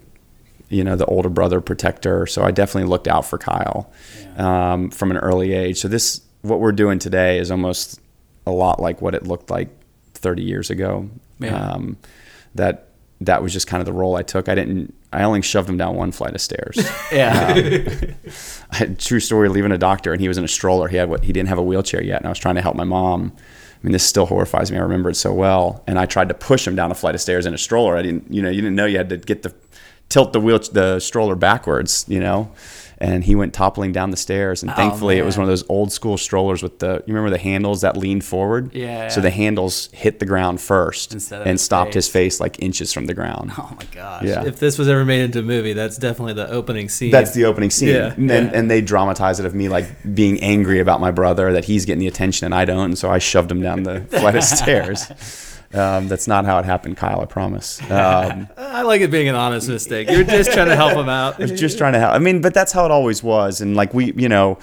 you 0.70 0.84
know, 0.84 0.96
the 0.96 1.06
older 1.06 1.30
brother 1.30 1.60
protector. 1.62 2.28
So 2.28 2.44
I 2.44 2.52
definitely 2.52 2.90
looked 2.90 3.08
out 3.08 3.26
for 3.26 3.38
Kyle 3.38 3.92
um, 4.38 4.92
from 4.92 5.12
an 5.12 5.18
early 5.18 5.54
age. 5.54 5.80
So 5.80 5.88
this 5.88 6.22
what 6.42 6.60
we're 6.60 6.72
doing 6.72 7.00
today 7.00 7.40
is 7.40 7.52
almost 7.52 8.00
a 8.46 8.52
lot 8.52 8.80
like 8.80 9.02
what 9.02 9.16
it 9.16 9.26
looked 9.26 9.50
like 9.50 9.70
30 10.14 10.44
years 10.44 10.70
ago. 10.70 11.10
Yeah. 11.40 11.56
Um, 11.56 11.98
that 12.56 12.89
that 13.22 13.44
was 13.44 13.52
just 13.52 13.68
kind 13.68 13.82
of 13.82 13.86
the 13.86 13.94
role 13.94 14.16
I 14.16 14.24
took. 14.24 14.48
I 14.48 14.56
didn't. 14.56 14.94
I 15.12 15.24
only 15.24 15.42
shoved 15.42 15.70
him 15.70 15.78
down 15.78 15.96
one 15.96 16.12
flight 16.12 16.36
of 16.36 16.42
stairs. 16.42 16.78
Yeah. 17.12 17.54
I 18.72 18.76
had 18.76 19.00
true 19.00 19.20
story 19.20 19.50
leaving 19.50 19.72
a 19.72 19.78
doctor 19.78 20.14
and 20.14 20.22
he 20.22 20.28
was 20.28 20.38
in 20.38 20.44
a 20.44 20.48
stroller. 20.48 20.88
He 20.88 20.98
had 20.98 21.10
what 21.10 21.24
he 21.24 21.34
didn't 21.34 21.50
have 21.50 21.58
a 21.58 21.64
wheelchair 21.64 22.04
yet, 22.04 22.18
and 22.18 22.28
I 22.28 22.30
was 22.30 22.38
trying 22.38 22.56
to 22.56 22.62
help 22.62 22.76
my 22.76 22.84
mom. 22.84 23.34
I 23.36 23.88
mean, 23.88 23.94
this 23.94 24.04
still 24.04 24.26
horrifies 24.26 24.72
me. 24.72 24.78
I 24.78 24.82
remember 24.82 25.10
it 25.10 25.16
so 25.16 25.34
well. 25.34 25.84
And 25.88 25.98
I 25.98 26.06
tried 26.06 26.28
to 26.30 26.36
push 26.36 26.68
him 26.68 26.76
down 26.76 26.92
a 26.92 26.96
flight 26.96 27.16
of 27.16 27.22
stairs 27.22 27.46
in 27.46 27.54
a 27.54 27.58
stroller. 27.58 27.96
I 27.98 28.02
didn't, 28.02 28.32
you 28.32 28.42
know, 28.42 28.50
you 28.50 28.62
didn't 28.62 28.76
know 28.76 28.86
you 28.86 28.98
had 28.98 29.10
to 29.10 29.18
get 29.18 29.42
the 29.42 29.54
tilt 30.10 30.34
the 30.34 30.40
wheel 30.40 30.60
the 30.60 31.00
stroller 31.00 31.36
backwards, 31.36 32.06
you 32.08 32.20
know. 32.20 32.52
And 33.02 33.24
he 33.24 33.34
went 33.34 33.54
toppling 33.54 33.94
down 33.94 34.12
the 34.12 34.18
stairs, 34.18 34.62
and 34.62 34.70
Oh, 34.72 34.76
thankfully 34.76 35.18
it 35.18 35.24
was 35.24 35.38
one 35.38 35.44
of 35.44 35.48
those 35.48 35.64
old 35.70 35.94
school 35.94 36.18
strollers 36.18 36.62
with 36.62 36.80
the 36.80 37.02
you 37.08 37.14
remember 37.14 37.30
the 37.30 37.38
handles 37.42 37.80
that 37.80 37.96
lean 37.96 38.20
forward. 38.20 38.76
Yeah, 38.76 39.08
So 39.08 39.20
yeah. 39.22 39.22
the 39.22 39.30
handles 39.30 39.88
hit 39.94 40.20
the 40.20 40.26
ground 40.26 40.60
first 40.60 41.14
Instead 41.14 41.40
of 41.40 41.48
and 41.48 41.54
his 41.54 41.62
stopped 41.62 41.94
his 41.94 42.08
face. 42.10 42.34
face 42.36 42.40
like 42.42 42.62
inches 42.62 42.92
from 42.92 43.06
the 43.06 43.14
ground. 43.14 43.52
Oh 43.58 43.74
my 43.78 43.86
gosh. 43.94 44.24
Yeah. 44.26 44.44
If 44.44 44.60
this 44.60 44.78
was 44.78 44.90
ever 44.90 45.06
made 45.06 45.22
into 45.22 45.40
a 45.40 45.44
movie, 45.44 45.72
that's 45.72 45.96
definitely 45.98 46.34
the 46.34 46.50
opening 46.50 46.90
scene. 46.90 47.12
That's 47.12 47.32
the 47.34 47.46
opening 47.46 47.70
scene. 47.70 47.88
Yeah, 47.96 48.14
and, 48.16 48.30
yeah. 48.30 48.52
and 48.54 48.70
they 48.70 48.82
dramatize 48.82 49.40
it 49.40 49.46
of 49.46 49.56
me 49.56 49.70
like 49.70 49.86
being 50.14 50.38
angry 50.42 50.82
about 50.82 51.00
my 51.00 51.12
brother 51.12 51.54
that 51.54 51.64
he's 51.64 51.86
getting 51.86 52.02
the 52.02 52.08
attention 52.08 52.48
and 52.48 52.54
I 52.54 52.66
don't. 52.66 52.84
And 52.84 52.98
so 52.98 53.10
I 53.10 53.20
shoved 53.20 53.50
him 53.50 53.62
down 53.62 53.84
the 53.84 54.02
flight 54.02 54.36
of 54.36 54.44
stairs. 54.44 55.06
Um, 55.74 56.08
that's 56.08 56.28
not 56.28 56.46
how 56.46 56.58
it 56.58 56.66
happened, 56.66 56.98
Kyle. 56.98 57.22
I 57.22 57.26
promise. 57.26 57.80
Um, 57.92 58.48
I 58.58 58.82
like 58.82 59.02
it 59.02 59.12
being 59.12 59.28
an 59.28 59.36
honest 59.36 59.70
mistake. 59.70 60.10
You're 60.10 60.24
just 60.24 60.52
trying 60.52 60.68
to 60.68 60.76
help 60.76 60.94
him 60.94 61.10
out. 61.10 61.36
I 61.36 61.44
was 61.44 61.52
just 61.60 61.78
trying 61.78 61.94
to 61.94 62.00
help. 62.00 62.14
I 62.14 62.18
mean, 62.20 62.42
but 62.42 62.54
that's 62.56 62.72
how 62.72 62.86
it 62.86 62.92
always 62.92 63.22
was. 63.22 63.62
And 63.62 63.76
like 63.76 63.94
we, 63.94 64.12
you 64.14 64.28
know, 64.30 64.58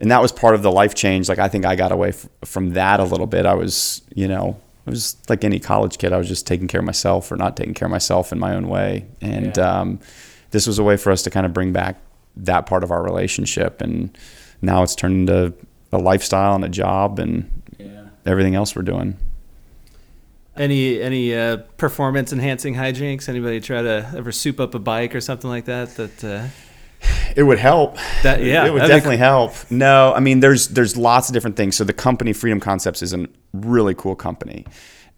and 0.00 0.10
that 0.10 0.20
was 0.20 0.32
part 0.32 0.54
of 0.56 0.62
the 0.62 0.72
life 0.72 0.94
change. 0.94 1.28
Like 1.28 1.38
I 1.38 1.48
think 1.48 1.64
I 1.64 1.76
got 1.76 1.92
away 1.92 2.08
f- 2.08 2.26
from 2.44 2.70
that 2.70 2.98
a 2.98 3.04
little 3.04 3.26
bit. 3.28 3.46
I 3.46 3.54
was, 3.54 4.02
you 4.14 4.26
know, 4.26 4.58
I 4.86 4.90
was 4.90 5.16
like 5.28 5.44
any 5.44 5.60
college 5.60 5.96
kid. 5.98 6.12
I 6.12 6.16
was 6.18 6.26
just 6.28 6.44
taking 6.46 6.66
care 6.66 6.80
of 6.80 6.84
myself 6.86 7.30
or 7.30 7.36
not 7.36 7.56
taking 7.56 7.74
care 7.74 7.86
of 7.86 7.92
myself 7.92 8.32
in 8.32 8.38
my 8.40 8.54
own 8.54 8.68
way. 8.68 9.06
And 9.20 9.56
Yeah. 9.56 9.80
um, 9.80 10.00
this 10.50 10.66
was 10.66 10.78
a 10.80 10.82
way 10.82 10.96
for 10.96 11.12
us 11.12 11.22
to 11.22 11.30
kind 11.30 11.46
of 11.46 11.52
bring 11.52 11.72
back 11.72 11.98
that 12.38 12.66
part 12.66 12.82
of 12.82 12.90
our 12.90 13.02
relationship. 13.02 13.80
And 13.80 14.16
now 14.60 14.82
it's 14.82 14.94
turned 14.96 15.28
into 15.28 15.54
a 15.92 15.98
lifestyle 15.98 16.56
and 16.56 16.64
a 16.64 16.68
job 16.68 17.18
and 17.20 17.48
Yeah. 17.78 18.06
everything 18.26 18.54
else 18.56 18.74
we're 18.74 18.82
doing. 18.82 19.16
Any 20.56 21.00
any 21.00 21.34
uh, 21.34 21.58
performance 21.76 22.32
enhancing 22.32 22.74
hijinks? 22.74 23.28
Anybody 23.28 23.60
try 23.60 23.82
to 23.82 24.12
ever 24.16 24.32
soup 24.32 24.60
up 24.60 24.74
a 24.74 24.78
bike 24.78 25.14
or 25.14 25.20
something 25.20 25.50
like 25.50 25.66
that? 25.66 25.94
That 25.96 26.24
uh, 26.24 26.48
It 27.36 27.42
would 27.42 27.58
help. 27.58 27.98
That- 28.22 28.42
yeah, 28.42 28.66
it 28.66 28.72
would 28.72 28.80
definitely 28.80 29.18
help. 29.18 29.52
No, 29.70 30.12
I 30.14 30.20
mean, 30.20 30.40
there's 30.40 30.68
there's 30.68 30.96
lots 30.96 31.28
of 31.28 31.34
different 31.34 31.56
things. 31.56 31.76
So 31.76 31.84
the 31.84 31.92
company 31.92 32.32
Freedom 32.32 32.60
Concepts 32.60 33.02
is 33.02 33.12
a 33.12 33.26
really 33.52 33.94
cool 33.94 34.16
company. 34.16 34.64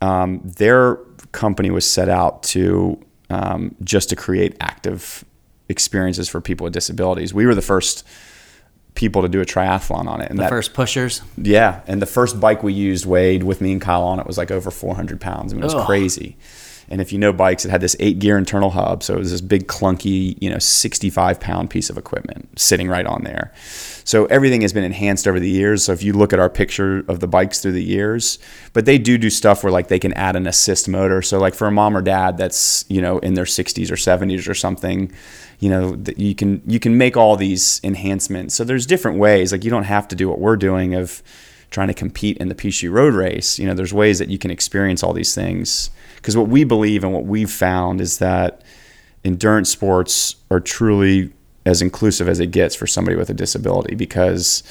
Um, 0.01 0.41
their 0.45 0.97
company 1.33 1.71
was 1.71 1.89
set 1.89 2.09
out 2.09 2.43
to 2.45 3.01
um, 3.31 3.75
just 3.83 4.09
to 4.11 4.17
create 4.17 4.57
active 4.61 5.25
experiences 5.69 6.29
for 6.29 6.41
people 6.41 6.65
with 6.65 6.73
disabilities. 6.73 7.35
We 7.35 7.47
were 7.47 7.55
the 7.55 7.63
first 7.63 8.07
people 8.99 9.23
to 9.23 9.29
do 9.29 9.41
a 9.41 9.47
triathlon 9.47 10.07
on 10.09 10.21
it, 10.21 10.29
and 10.29 10.39
The 10.39 10.43
that 10.43 10.51
first 10.51 10.75
pushers. 10.75 11.23
yeah, 11.41 11.81
and 11.87 12.03
the 12.03 12.07
first 12.07 12.41
bike 12.41 12.65
we 12.65 12.73
used 12.73 13.07
weighed 13.07 13.45
with 13.45 13.61
me 13.61 13.71
and 13.73 13.81
Kyle 13.81 14.03
on 14.03 14.19
it 14.19 14.27
was 14.27 14.37
like 14.37 14.51
over 14.51 14.73
400 14.73 15.21
pounds. 15.21 15.53
I 15.53 15.55
mean, 15.55 15.63
it 15.63 15.67
was 15.67 15.75
Ugh. 15.77 15.87
crazy. 15.87 16.37
And 16.91 17.01
if 17.01 17.13
you 17.13 17.19
know 17.19 17.33
bikes, 17.33 17.65
it 17.65 17.71
had 17.71 17.81
this 17.81 17.97
eight 18.01 18.19
gear 18.19 18.39
internal 18.39 18.71
hub, 18.71 19.03
so 19.03 19.15
it 19.15 19.19
was 19.19 19.31
this 19.31 19.41
big 19.41 19.67
clunky, 19.67 20.37
you 20.41 20.49
know, 20.51 20.59
65 20.59 21.41
pound 21.41 21.71
piece 21.71 21.91
of 21.91 21.99
equipment 21.99 22.59
sitting 22.59 22.89
right 22.89 23.07
on 23.07 23.25
there. 23.25 23.53
So 24.05 24.25
everything 24.27 24.63
has 24.63 24.73
been 24.73 24.85
enhanced 24.85 25.29
over 25.29 25.39
the 25.39 25.51
years. 25.51 25.85
So 25.85 25.93
if 25.93 26.03
you 26.03 26.15
look 26.15 26.33
at 26.33 26.39
our 26.39 26.49
picture 26.49 27.05
of 27.09 27.21
the 27.21 27.29
bikes 27.29 27.61
through 27.61 27.73
the 27.73 27.85
years, 27.85 28.39
but 28.73 28.87
they 28.87 28.97
do 28.97 29.19
do 29.19 29.29
stuff 29.29 29.63
where 29.63 29.71
like 29.71 29.89
they 29.89 29.99
can 29.99 30.15
add 30.15 30.35
an 30.35 30.47
assist 30.47 30.89
motor. 30.89 31.21
So 31.21 31.39
like 31.39 31.55
for 31.55 31.67
a 31.67 31.71
mom 31.71 31.95
or 31.95 32.01
dad 32.01 32.39
that's 32.39 32.87
you 32.89 33.03
know 33.03 33.19
in 33.19 33.35
their 33.35 33.45
60s 33.45 33.91
or 33.91 33.97
70s 33.97 34.49
or 34.49 34.55
something, 34.55 35.13
you 35.59 35.69
know 35.69 36.03
you 36.17 36.35
can 36.35 36.63
you 36.67 36.81
can 36.81 36.97
make 36.97 37.19
all 37.19 37.37
these 37.37 37.83
enhancements. 37.85 38.55
So 38.55 38.65
there's 38.65 38.87
different 38.87 39.19
ways. 39.19 39.53
Like 39.53 39.63
you 39.63 39.71
don't 39.71 39.85
have 39.85 40.09
to 40.09 40.17
do 40.17 40.27
what 40.29 40.39
we're 40.39 40.57
doing 40.57 40.95
of 40.95 41.23
trying 41.71 41.89
to 41.89 41.95
compete 41.95 42.39
in 42.39 42.49
the 42.49 42.55
Peachtree 42.55 42.89
Road 42.89 43.15
Race. 43.15 43.59
You 43.59 43.67
know, 43.67 43.75
there's 43.75 43.93
ways 43.93 44.19
that 44.21 44.29
you 44.29 44.39
can 44.39 44.51
experience 44.51 45.03
all 45.03 45.13
these 45.13 45.35
things. 45.35 45.91
Because 46.19 46.37
what 46.37 46.49
we 46.49 46.65
believe 46.65 47.05
and 47.05 47.13
what 47.13 47.25
we've 47.25 47.51
found 47.51 48.01
is 48.01 48.19
that 48.19 48.63
endurance 49.25 49.71
sports 49.71 50.37
are 50.51 50.61
truly 50.61 51.33
as 51.65 51.83
inclusive 51.83 52.29
as 52.29 52.41
it 52.41 52.49
gets 52.51 52.75
for 52.75 52.87
somebody 52.87 53.17
with 53.17 53.31
a 53.31 53.35
disability 53.35 53.95
because 53.95 54.63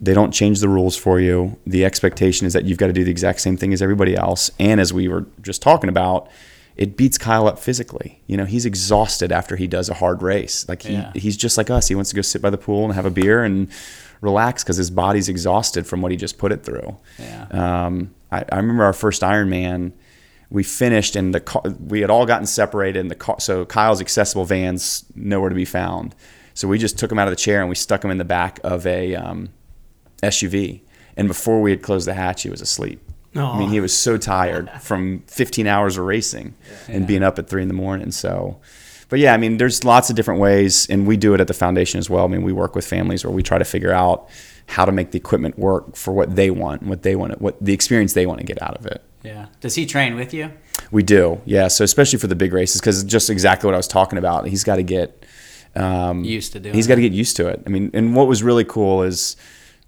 they 0.00 0.14
don't 0.14 0.32
change 0.32 0.60
the 0.60 0.68
rules 0.68 0.96
for 0.96 1.18
you. 1.20 1.58
The 1.66 1.84
expectation 1.84 2.46
is 2.46 2.52
that 2.52 2.64
you've 2.64 2.78
got 2.78 2.86
to 2.88 2.92
do 2.92 3.04
the 3.04 3.10
exact 3.10 3.40
same 3.40 3.56
thing 3.56 3.72
as 3.72 3.80
everybody 3.82 4.14
else. 4.16 4.50
And 4.58 4.80
as 4.80 4.92
we 4.92 5.08
were 5.08 5.26
just 5.42 5.62
talking 5.62 5.88
about, 5.88 6.28
it 6.76 6.96
beats 6.96 7.16
Kyle 7.16 7.46
up 7.48 7.58
physically. 7.58 8.20
You 8.26 8.36
know, 8.36 8.44
he's 8.44 8.66
exhausted 8.66 9.32
after 9.32 9.56
he 9.56 9.66
does 9.66 9.88
a 9.88 9.94
hard 9.94 10.22
race. 10.22 10.68
Like 10.68 10.82
he, 10.82 10.92
Yeah. 10.92 11.10
he's 11.14 11.36
just 11.36 11.56
like 11.56 11.70
us. 11.70 11.88
He 11.88 11.94
wants 11.94 12.10
to 12.10 12.16
go 12.16 12.22
sit 12.22 12.42
by 12.42 12.50
the 12.50 12.58
pool 12.58 12.84
and 12.84 12.92
have 12.92 13.06
a 13.06 13.10
beer 13.10 13.42
and 13.42 13.68
relax 14.20 14.62
because 14.62 14.76
his 14.76 14.90
body's 14.90 15.28
exhausted 15.28 15.86
from 15.86 16.02
what 16.02 16.10
he 16.10 16.16
just 16.18 16.36
put 16.38 16.52
it 16.52 16.62
through. 16.62 16.96
Yeah. 17.18 17.46
Um, 17.86 18.14
I, 18.30 18.44
I 18.52 18.56
remember 18.56 18.84
our 18.84 18.92
first 18.92 19.22
Ironman. 19.22 19.92
We 20.50 20.62
finished 20.62 21.16
and 21.16 21.34
the 21.34 21.40
car, 21.40 21.62
we 21.80 22.00
had 22.00 22.10
all 22.10 22.26
gotten 22.26 22.46
separated, 22.46 23.00
and 23.00 23.10
the 23.10 23.16
car, 23.16 23.40
so 23.40 23.64
Kyle's 23.64 24.00
accessible 24.00 24.44
vans 24.44 25.04
nowhere 25.14 25.48
to 25.48 25.54
be 25.54 25.64
found. 25.64 26.14
So 26.54 26.68
we 26.68 26.78
just 26.78 26.98
took 26.98 27.12
him 27.12 27.18
out 27.18 27.28
of 27.28 27.32
the 27.32 27.36
chair 27.36 27.60
and 27.60 27.68
we 27.68 27.74
stuck 27.74 28.04
him 28.04 28.10
in 28.10 28.18
the 28.18 28.24
back 28.24 28.60
of 28.64 28.86
a 28.86 29.14
um, 29.14 29.50
SUV. 30.22 30.80
And 31.16 31.28
before 31.28 31.60
we 31.60 31.70
had 31.70 31.82
closed 31.82 32.06
the 32.06 32.14
hatch, 32.14 32.42
he 32.42 32.50
was 32.50 32.60
asleep. 32.60 33.00
I 33.54 33.58
mean, 33.58 33.68
he 33.68 33.80
was 33.80 33.96
so 33.96 34.16
tired 34.16 34.70
from 34.80 35.20
15 35.26 35.66
hours 35.66 35.98
of 35.98 36.04
racing 36.06 36.54
and 36.88 37.06
being 37.06 37.22
up 37.22 37.38
at 37.38 37.48
three 37.48 37.60
in 37.60 37.68
the 37.68 37.74
morning. 37.74 38.10
So, 38.10 38.58
but 39.10 39.18
yeah, 39.18 39.34
I 39.34 39.36
mean, 39.36 39.58
there's 39.58 39.84
lots 39.84 40.08
of 40.08 40.16
different 40.16 40.40
ways, 40.40 40.86
and 40.88 41.06
we 41.06 41.16
do 41.16 41.34
it 41.34 41.40
at 41.40 41.46
the 41.46 41.54
foundation 41.54 41.98
as 41.98 42.08
well. 42.08 42.24
I 42.24 42.28
mean, 42.28 42.42
we 42.42 42.52
work 42.52 42.74
with 42.74 42.86
families 42.86 43.24
where 43.24 43.32
we 43.32 43.42
try 43.42 43.58
to 43.58 43.64
figure 43.64 43.92
out 43.92 44.28
how 44.68 44.84
to 44.84 44.92
make 44.92 45.10
the 45.10 45.18
equipment 45.18 45.58
work 45.58 45.94
for 45.96 46.12
what 46.12 46.34
they 46.34 46.50
want, 46.50 46.82
what 46.82 47.02
they 47.02 47.14
want, 47.14 47.40
what 47.40 47.62
the 47.62 47.72
experience 47.72 48.14
they 48.14 48.26
want 48.26 48.40
to 48.40 48.46
get 48.46 48.60
out 48.62 48.76
of 48.76 48.86
it. 48.86 49.02
Yeah. 49.26 49.46
Does 49.60 49.74
he 49.74 49.86
train 49.86 50.14
with 50.14 50.32
you? 50.32 50.52
We 50.90 51.02
do, 51.02 51.40
yeah. 51.44 51.68
So 51.68 51.82
especially 51.82 52.18
for 52.18 52.28
the 52.28 52.36
big 52.36 52.52
races, 52.52 52.80
because 52.80 53.02
just 53.02 53.28
exactly 53.28 53.66
what 53.66 53.74
I 53.74 53.76
was 53.76 53.88
talking 53.88 54.18
about, 54.18 54.46
he's 54.46 54.62
got 54.62 54.76
to 54.76 54.84
get 54.84 55.26
um, 55.74 56.24
Used 56.24 56.52
to 56.52 56.60
doing 56.60 56.74
He's 56.74 56.86
got 56.86 56.94
to 56.94 57.00
get 57.00 57.12
used 57.12 57.36
to 57.36 57.48
it. 57.48 57.62
I 57.66 57.68
mean, 57.68 57.90
and 57.92 58.14
what 58.14 58.28
was 58.28 58.42
really 58.42 58.64
cool 58.64 59.02
is 59.02 59.36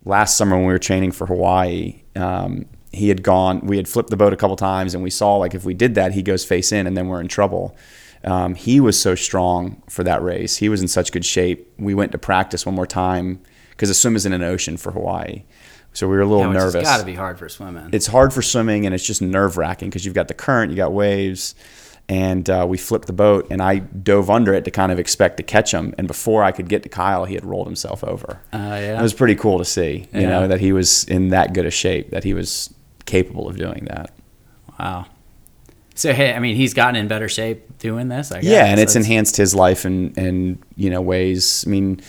last 0.05 0.37
summer 0.37 0.57
when 0.57 0.67
we 0.67 0.73
were 0.73 0.79
training 0.79 1.13
for 1.13 1.27
Hawaii, 1.27 2.03
um, 2.17 2.67
he 2.93 3.09
had 3.09 3.23
gone. 3.23 3.61
We 3.61 3.77
had 3.77 3.89
flipped 3.89 4.11
the 4.11 4.17
boat 4.17 4.33
a 4.33 4.37
couple 4.37 4.57
times, 4.57 4.95
and 4.95 5.03
we 5.03 5.11
saw 5.11 5.37
like 5.37 5.55
if 5.55 5.65
we 5.65 5.75
did 5.75 5.95
that, 5.95 6.13
he 6.13 6.23
goes 6.23 6.45
face 6.45 6.73
in, 6.73 6.87
and 6.87 6.97
then 6.97 7.09
we're 7.09 7.21
in 7.21 7.29
trouble. 7.29 7.77
Um, 8.25 8.55
he 8.55 8.81
was 8.81 9.01
so 9.01 9.15
strong 9.15 9.83
for 9.89 10.03
that 10.05 10.23
race. 10.23 10.57
He 10.57 10.69
was 10.69 10.83
in 10.83 10.89
such 10.89 11.13
good 11.13 11.25
shape. 11.25 11.73
We 11.79 11.95
went 11.95 12.13
to 12.13 12.19
practice 12.19 12.67
one 12.67 12.75
more 12.75 12.87
time 12.87 13.41
because 13.71 13.89
the 13.89 13.95
swim 13.95 14.17
is 14.17 14.27
in 14.27 14.33
an 14.33 14.43
ocean 14.43 14.77
for 14.77 14.91
Hawaii, 14.91 15.45
so 15.93 16.07
we 16.09 16.17
were 16.17 16.23
a 16.23 16.27
little 16.27 16.47
Yeah, 16.53 16.59
nervous 16.61 16.85
got 16.85 16.99
to 17.01 17.07
be 17.07 17.15
hard 17.15 17.39
for 17.39 17.49
swimming. 17.49 17.91
it's 17.93 18.07
hard 18.07 18.33
for 18.33 18.43
swimming 18.43 18.87
and 18.87 18.95
it's 18.95 19.05
just 19.07 19.21
nerve 19.23 19.57
wracking 19.57 19.89
because 19.91 20.05
you've 20.05 20.15
got 20.15 20.29
the 20.29 20.35
current, 20.35 20.71
you 20.71 20.77
got 20.77 20.93
waves, 20.93 21.55
and 22.09 22.49
uh, 22.49 22.65
we 22.69 22.79
flipped 22.79 23.07
the 23.07 23.13
boat 23.13 23.47
and 23.51 23.61
I 23.61 23.79
dove 23.79 24.31
under 24.31 24.55
it 24.55 24.65
to 24.65 24.71
kind 24.71 24.91
of 24.93 24.99
expect 24.99 25.37
to 25.39 25.43
catch 25.43 25.73
him. 25.75 25.95
And 25.99 26.07
before 26.09 26.43
I 26.45 26.53
could 26.53 26.69
get 26.69 26.83
to 26.85 26.89
Kyle, 26.89 27.25
he 27.27 27.35
had 27.35 27.45
rolled 27.45 27.67
himself 27.67 28.03
over. 28.05 28.41
Uh, 28.53 28.57
yeah. 28.59 28.99
It 28.99 29.03
was 29.03 29.13
pretty 29.13 29.35
cool 29.35 29.59
to 29.59 29.65
see, 29.65 30.07
you 30.15 30.23
know, 30.23 30.49
that 30.49 30.61
he 30.61 30.73
was 30.73 31.05
in 31.05 31.29
that 31.31 31.53
good 31.53 31.67
a 31.67 31.71
shape, 31.71 32.11
that 32.11 32.25
he 32.25 32.33
was 32.33 32.73
capable 33.07 33.49
of 33.49 33.57
doing 33.57 33.87
that. 33.91 34.11
Wow. 34.79 35.07
So 35.95 36.13
hey, 36.13 36.33
I 36.33 36.39
mean, 36.39 36.55
he's 36.55 36.75
gotten 36.75 36.95
in 36.95 37.09
better 37.09 37.29
shape 37.29 37.79
doing 37.79 38.09
this. 38.09 38.31
I 38.31 38.37
guess. 38.41 38.45
Yeah, 38.45 38.67
and 38.67 38.79
it's 38.79 38.93
That's- 38.95 39.07
enhanced 39.07 39.37
his 39.37 39.53
life 39.55 39.85
in, 39.85 40.13
in 40.15 40.63
you 40.77 40.91
know 40.91 41.01
ways. 41.01 41.65
I 41.67 41.71
mean, 41.71 42.01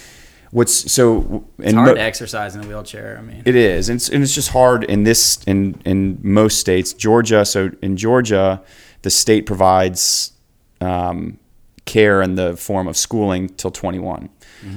what's 0.51 0.91
so 0.91 1.46
It's 1.60 1.74
hard 1.74 1.88
mo- 1.89 1.94
to 1.96 2.01
exercise 2.01 2.56
in 2.56 2.63
a 2.63 2.68
wheelchair. 2.68 3.18
I 3.18 3.22
mean, 3.22 3.44
It 3.46 3.56
is, 3.56 3.89
and 3.89 3.98
it's, 3.98 4.10
and 4.10 4.24
it's 4.24 4.34
just 4.34 4.50
hard 4.50 4.84
in 4.84 5.03
this 5.03 5.39
in 5.46 5.82
in 5.86 6.20
most 6.22 6.60
states. 6.60 6.94
Georgia, 6.94 7.46
so 7.46 7.72
in 7.82 7.98
Georgia, 7.98 8.62
the 9.01 9.10
state 9.10 9.46
provides 9.46 10.34
um, 10.82 11.38
care 11.86 12.22
in 12.22 12.36
the 12.36 12.56
form 12.56 12.88
of 12.88 12.96
schooling 12.98 13.50
till 13.50 13.72
21. 13.72 14.29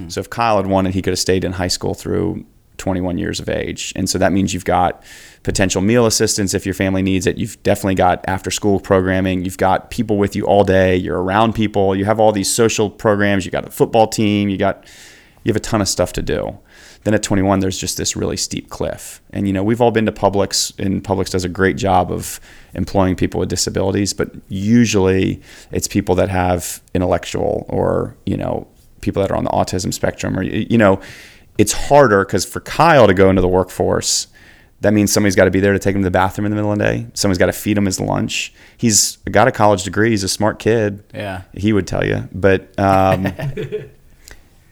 So 0.08 0.20
if 0.20 0.30
Kyle 0.30 0.58
had 0.58 0.68
wanted, 0.68 0.94
he 0.94 1.02
could 1.02 1.10
have 1.10 1.18
stayed 1.18 1.42
in 1.44 1.52
high 1.52 1.66
school 1.68 1.92
through 1.94 2.44
21 2.78 3.18
years 3.18 3.40
of 3.40 3.48
age, 3.48 3.92
and 3.96 4.08
so 4.08 4.16
that 4.18 4.32
means 4.32 4.54
you've 4.54 4.64
got 4.64 5.02
potential 5.42 5.82
meal 5.82 6.06
assistance 6.06 6.54
if 6.54 6.64
your 6.64 6.74
family 6.74 7.02
needs 7.02 7.26
it. 7.26 7.36
You've 7.36 7.60
definitely 7.64 7.96
got 7.96 8.24
after 8.28 8.50
school 8.52 8.78
programming. 8.78 9.44
You've 9.44 9.58
got 9.58 9.90
people 9.90 10.18
with 10.18 10.36
you 10.36 10.46
all 10.46 10.62
day. 10.62 10.96
You're 10.96 11.20
around 11.20 11.54
people. 11.54 11.96
You 11.96 12.04
have 12.04 12.20
all 12.20 12.30
these 12.30 12.48
social 12.52 12.88
programs. 12.90 13.44
You 13.44 13.50
got 13.50 13.66
a 13.66 13.70
football 13.72 14.06
team. 14.06 14.48
You 14.48 14.56
got 14.56 14.86
you 15.44 15.50
have 15.50 15.56
a 15.56 15.60
ton 15.60 15.80
of 15.80 15.88
stuff 15.88 16.12
to 16.14 16.22
do. 16.22 16.58
Then 17.04 17.14
at 17.14 17.22
21, 17.22 17.60
there's 17.60 17.78
just 17.78 17.96
this 17.96 18.14
really 18.16 18.36
steep 18.36 18.70
cliff. 18.70 19.20
And, 19.30 19.46
you 19.46 19.52
know, 19.52 19.64
we've 19.64 19.80
all 19.80 19.90
been 19.90 20.06
to 20.06 20.12
Publix, 20.12 20.78
and 20.78 21.02
Publix 21.02 21.30
does 21.30 21.44
a 21.44 21.48
great 21.48 21.76
job 21.76 22.12
of 22.12 22.38
employing 22.74 23.16
people 23.16 23.40
with 23.40 23.48
disabilities, 23.48 24.12
but 24.12 24.30
usually 24.48 25.42
it's 25.72 25.88
people 25.88 26.14
that 26.16 26.28
have 26.28 26.80
intellectual 26.94 27.66
or, 27.68 28.16
you 28.24 28.36
know, 28.36 28.68
people 29.00 29.20
that 29.20 29.30
are 29.32 29.36
on 29.36 29.44
the 29.44 29.50
autism 29.50 29.92
spectrum 29.92 30.38
or, 30.38 30.42
you 30.42 30.78
know, 30.78 31.00
it's 31.58 31.72
harder 31.72 32.24
because 32.24 32.44
for 32.44 32.60
Kyle 32.60 33.06
to 33.06 33.14
go 33.14 33.28
into 33.28 33.42
the 33.42 33.48
workforce, 33.48 34.28
that 34.80 34.92
means 34.92 35.12
somebody's 35.12 35.36
got 35.36 35.44
to 35.44 35.50
be 35.50 35.60
there 35.60 35.72
to 35.72 35.78
take 35.78 35.94
him 35.94 36.02
to 36.02 36.06
the 36.06 36.10
bathroom 36.10 36.44
in 36.46 36.50
the 36.50 36.56
middle 36.56 36.72
of 36.72 36.78
the 36.78 36.84
day. 36.84 37.06
Someone's 37.14 37.38
got 37.38 37.46
to 37.46 37.52
feed 37.52 37.78
him 37.78 37.84
his 37.84 38.00
lunch. 38.00 38.52
He's 38.76 39.16
got 39.30 39.46
a 39.48 39.52
college 39.52 39.84
degree. 39.84 40.10
He's 40.10 40.24
a 40.24 40.28
smart 40.28 40.58
kid 40.58 41.04
yeah. 41.14 41.42
he 41.54 41.72
would 41.72 41.86
tell 41.86 42.04
you, 42.04 42.28
but 42.32 42.76
um, 42.78 43.26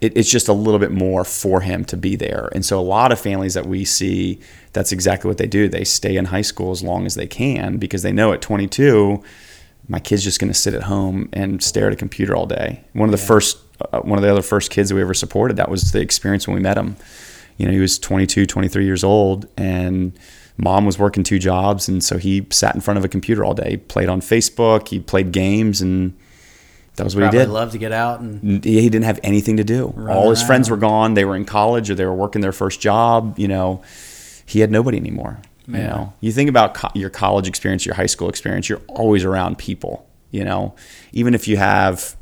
it, 0.01 0.17
it's 0.17 0.31
just 0.31 0.49
a 0.49 0.53
little 0.53 0.81
bit 0.81 0.93
more 0.93 1.25
for 1.25 1.61
him 1.61 1.85
to 1.87 1.97
be 1.97 2.17
there. 2.17 2.49
And 2.55 2.65
so 2.65 2.79
a 2.79 2.83
lot 2.83 3.13
of 3.13 3.21
families 3.21 3.55
that 3.55 3.67
we 3.67 3.85
see, 3.85 4.41
that's 4.73 4.93
exactly 4.93 5.29
what 5.29 5.39
they 5.39 5.47
do. 5.47 5.69
They 5.69 5.85
stay 5.85 6.17
in 6.17 6.27
high 6.27 6.43
school 6.43 6.71
as 6.71 6.83
long 6.83 7.07
as 7.07 7.15
they 7.15 7.27
can 7.27 7.77
because 7.79 8.03
they 8.03 8.13
know 8.13 8.33
at 8.33 8.41
22 8.41 9.23
my 9.91 9.99
kid's 9.99 10.23
just 10.23 10.39
going 10.39 10.53
to 10.53 10.59
sit 10.59 10.73
at 10.73 10.85
home 10.85 11.29
and 11.33 11.61
stare 11.61 11.89
at 11.89 11.93
a 11.93 11.97
computer 11.97 12.37
all 12.37 12.47
day. 12.47 12.81
One 12.93 13.09
of 13.09 13.11
the 13.11 13.19
first, 13.19 13.59
uh, 13.93 14.01
one 14.01 14.19
of 14.19 14.23
the 14.23 14.31
other 14.31 14.41
first 14.41 14.71
kids 14.71 14.89
that 14.89 14.95
we 14.95 15.03
ever 15.03 15.15
supported, 15.15 15.57
that 15.57 15.69
was 15.69 15.91
the 15.91 16.01
experience 16.01 16.47
when 16.47 16.55
we 16.55 16.63
met 16.63 16.79
him. 16.79 16.97
You 17.57 17.67
know, 17.67 17.73
he 17.73 17.81
was 17.81 17.99
22, 17.99 18.47
23 18.47 18.85
years 18.85 19.03
old, 19.03 19.49
and 19.57 20.17
mom 20.57 20.87
was 20.87 20.97
working 20.97 21.25
two 21.25 21.41
jobs, 21.41 21.89
and 21.89 22.05
so 22.05 22.19
he 22.19 22.47
sat 22.51 22.77
in 22.77 22.81
front 22.81 22.99
of 22.99 23.05
a 23.05 23.09
computer 23.09 23.45
all 23.45 23.53
day. 23.53 23.71
He 23.71 23.77
played 23.79 24.09
on 24.09 24.21
Facebook, 24.21 24.87
he 24.87 25.01
played 25.01 25.33
games, 25.33 25.81
and 25.81 26.17
that 27.01 27.05
was 27.05 27.17
what 27.17 27.23
Probably 27.23 27.39
he 27.41 27.45
did. 27.47 27.51
love 27.53 27.73
to 27.73 27.79
get 27.79 27.93
out 27.93 28.21
and 28.21 28.63
he 28.65 28.83
didn't 28.89 29.05
have 29.05 29.19
anything 29.23 29.57
to 29.57 29.65
do. 29.65 29.95
All 30.09 30.31
his 30.31 30.43
friends 30.43 30.69
were 30.71 30.77
gone. 30.77 31.15
They 31.15 31.25
were 31.25 31.35
in 31.37 31.45
college 31.47 31.91
or 31.91 31.95
they 31.95 32.05
were 32.05 32.15
working 32.15 32.41
their 32.43 32.53
first 32.53 32.81
job. 32.81 33.39
You 33.39 33.49
know, 33.49 33.83
he 34.47 34.61
had 34.61 34.71
nobody 34.71 34.99
anymore. 34.99 35.39
You 35.67 35.79
know, 35.79 36.13
you 36.21 36.33
think 36.33 36.51
about 36.51 36.75
co- 36.75 36.91
your 36.95 37.11
college 37.11 37.47
experience, 37.49 37.87
your 37.87 37.95
high 37.95 38.07
school 38.07 38.29
experience. 38.29 38.69
You're 38.69 38.83
always 38.89 39.25
around 39.25 39.57
people. 39.59 40.07
You 40.33 40.45
know, 40.45 40.75
even 41.13 41.33
if 41.35 41.47
you 41.49 41.57
have 41.57 42.17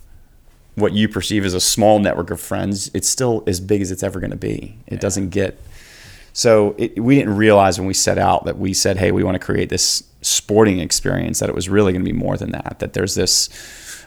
what 0.75 0.93
you 0.93 1.09
perceive 1.09 1.45
as 1.45 1.55
a 1.55 1.61
small 1.61 1.99
network 1.99 2.31
of 2.31 2.41
friends, 2.41 2.91
it's 2.95 3.09
still 3.09 3.43
as 3.47 3.59
big 3.61 3.81
as 3.83 3.91
it's 3.91 4.03
ever 4.03 4.21
going 4.21 4.31
to 4.31 4.37
be. 4.37 4.77
It 4.87 5.01
doesn't 5.01 5.31
get. 5.31 5.59
So 6.35 6.75
it, 6.79 7.03
we 7.03 7.17
didn't 7.17 7.37
realize 7.37 7.79
when 7.79 7.89
we 7.89 7.95
set 7.95 8.19
out 8.19 8.45
that 8.45 8.59
we 8.59 8.73
said, 8.75 8.99
"Hey, 8.99 9.13
we 9.13 9.25
want 9.25 9.35
to 9.35 9.45
create 9.45 9.71
this 9.71 10.05
sporting 10.21 10.79
experience." 10.79 11.41
That 11.41 11.49
it 11.49 11.55
was 11.55 11.69
really 11.69 11.93
going 11.93 12.05
to 12.05 12.11
be 12.13 12.17
more 12.17 12.37
than 12.37 12.53
that. 12.53 12.77
That 12.81 12.93
there's 12.93 13.15
this 13.15 13.49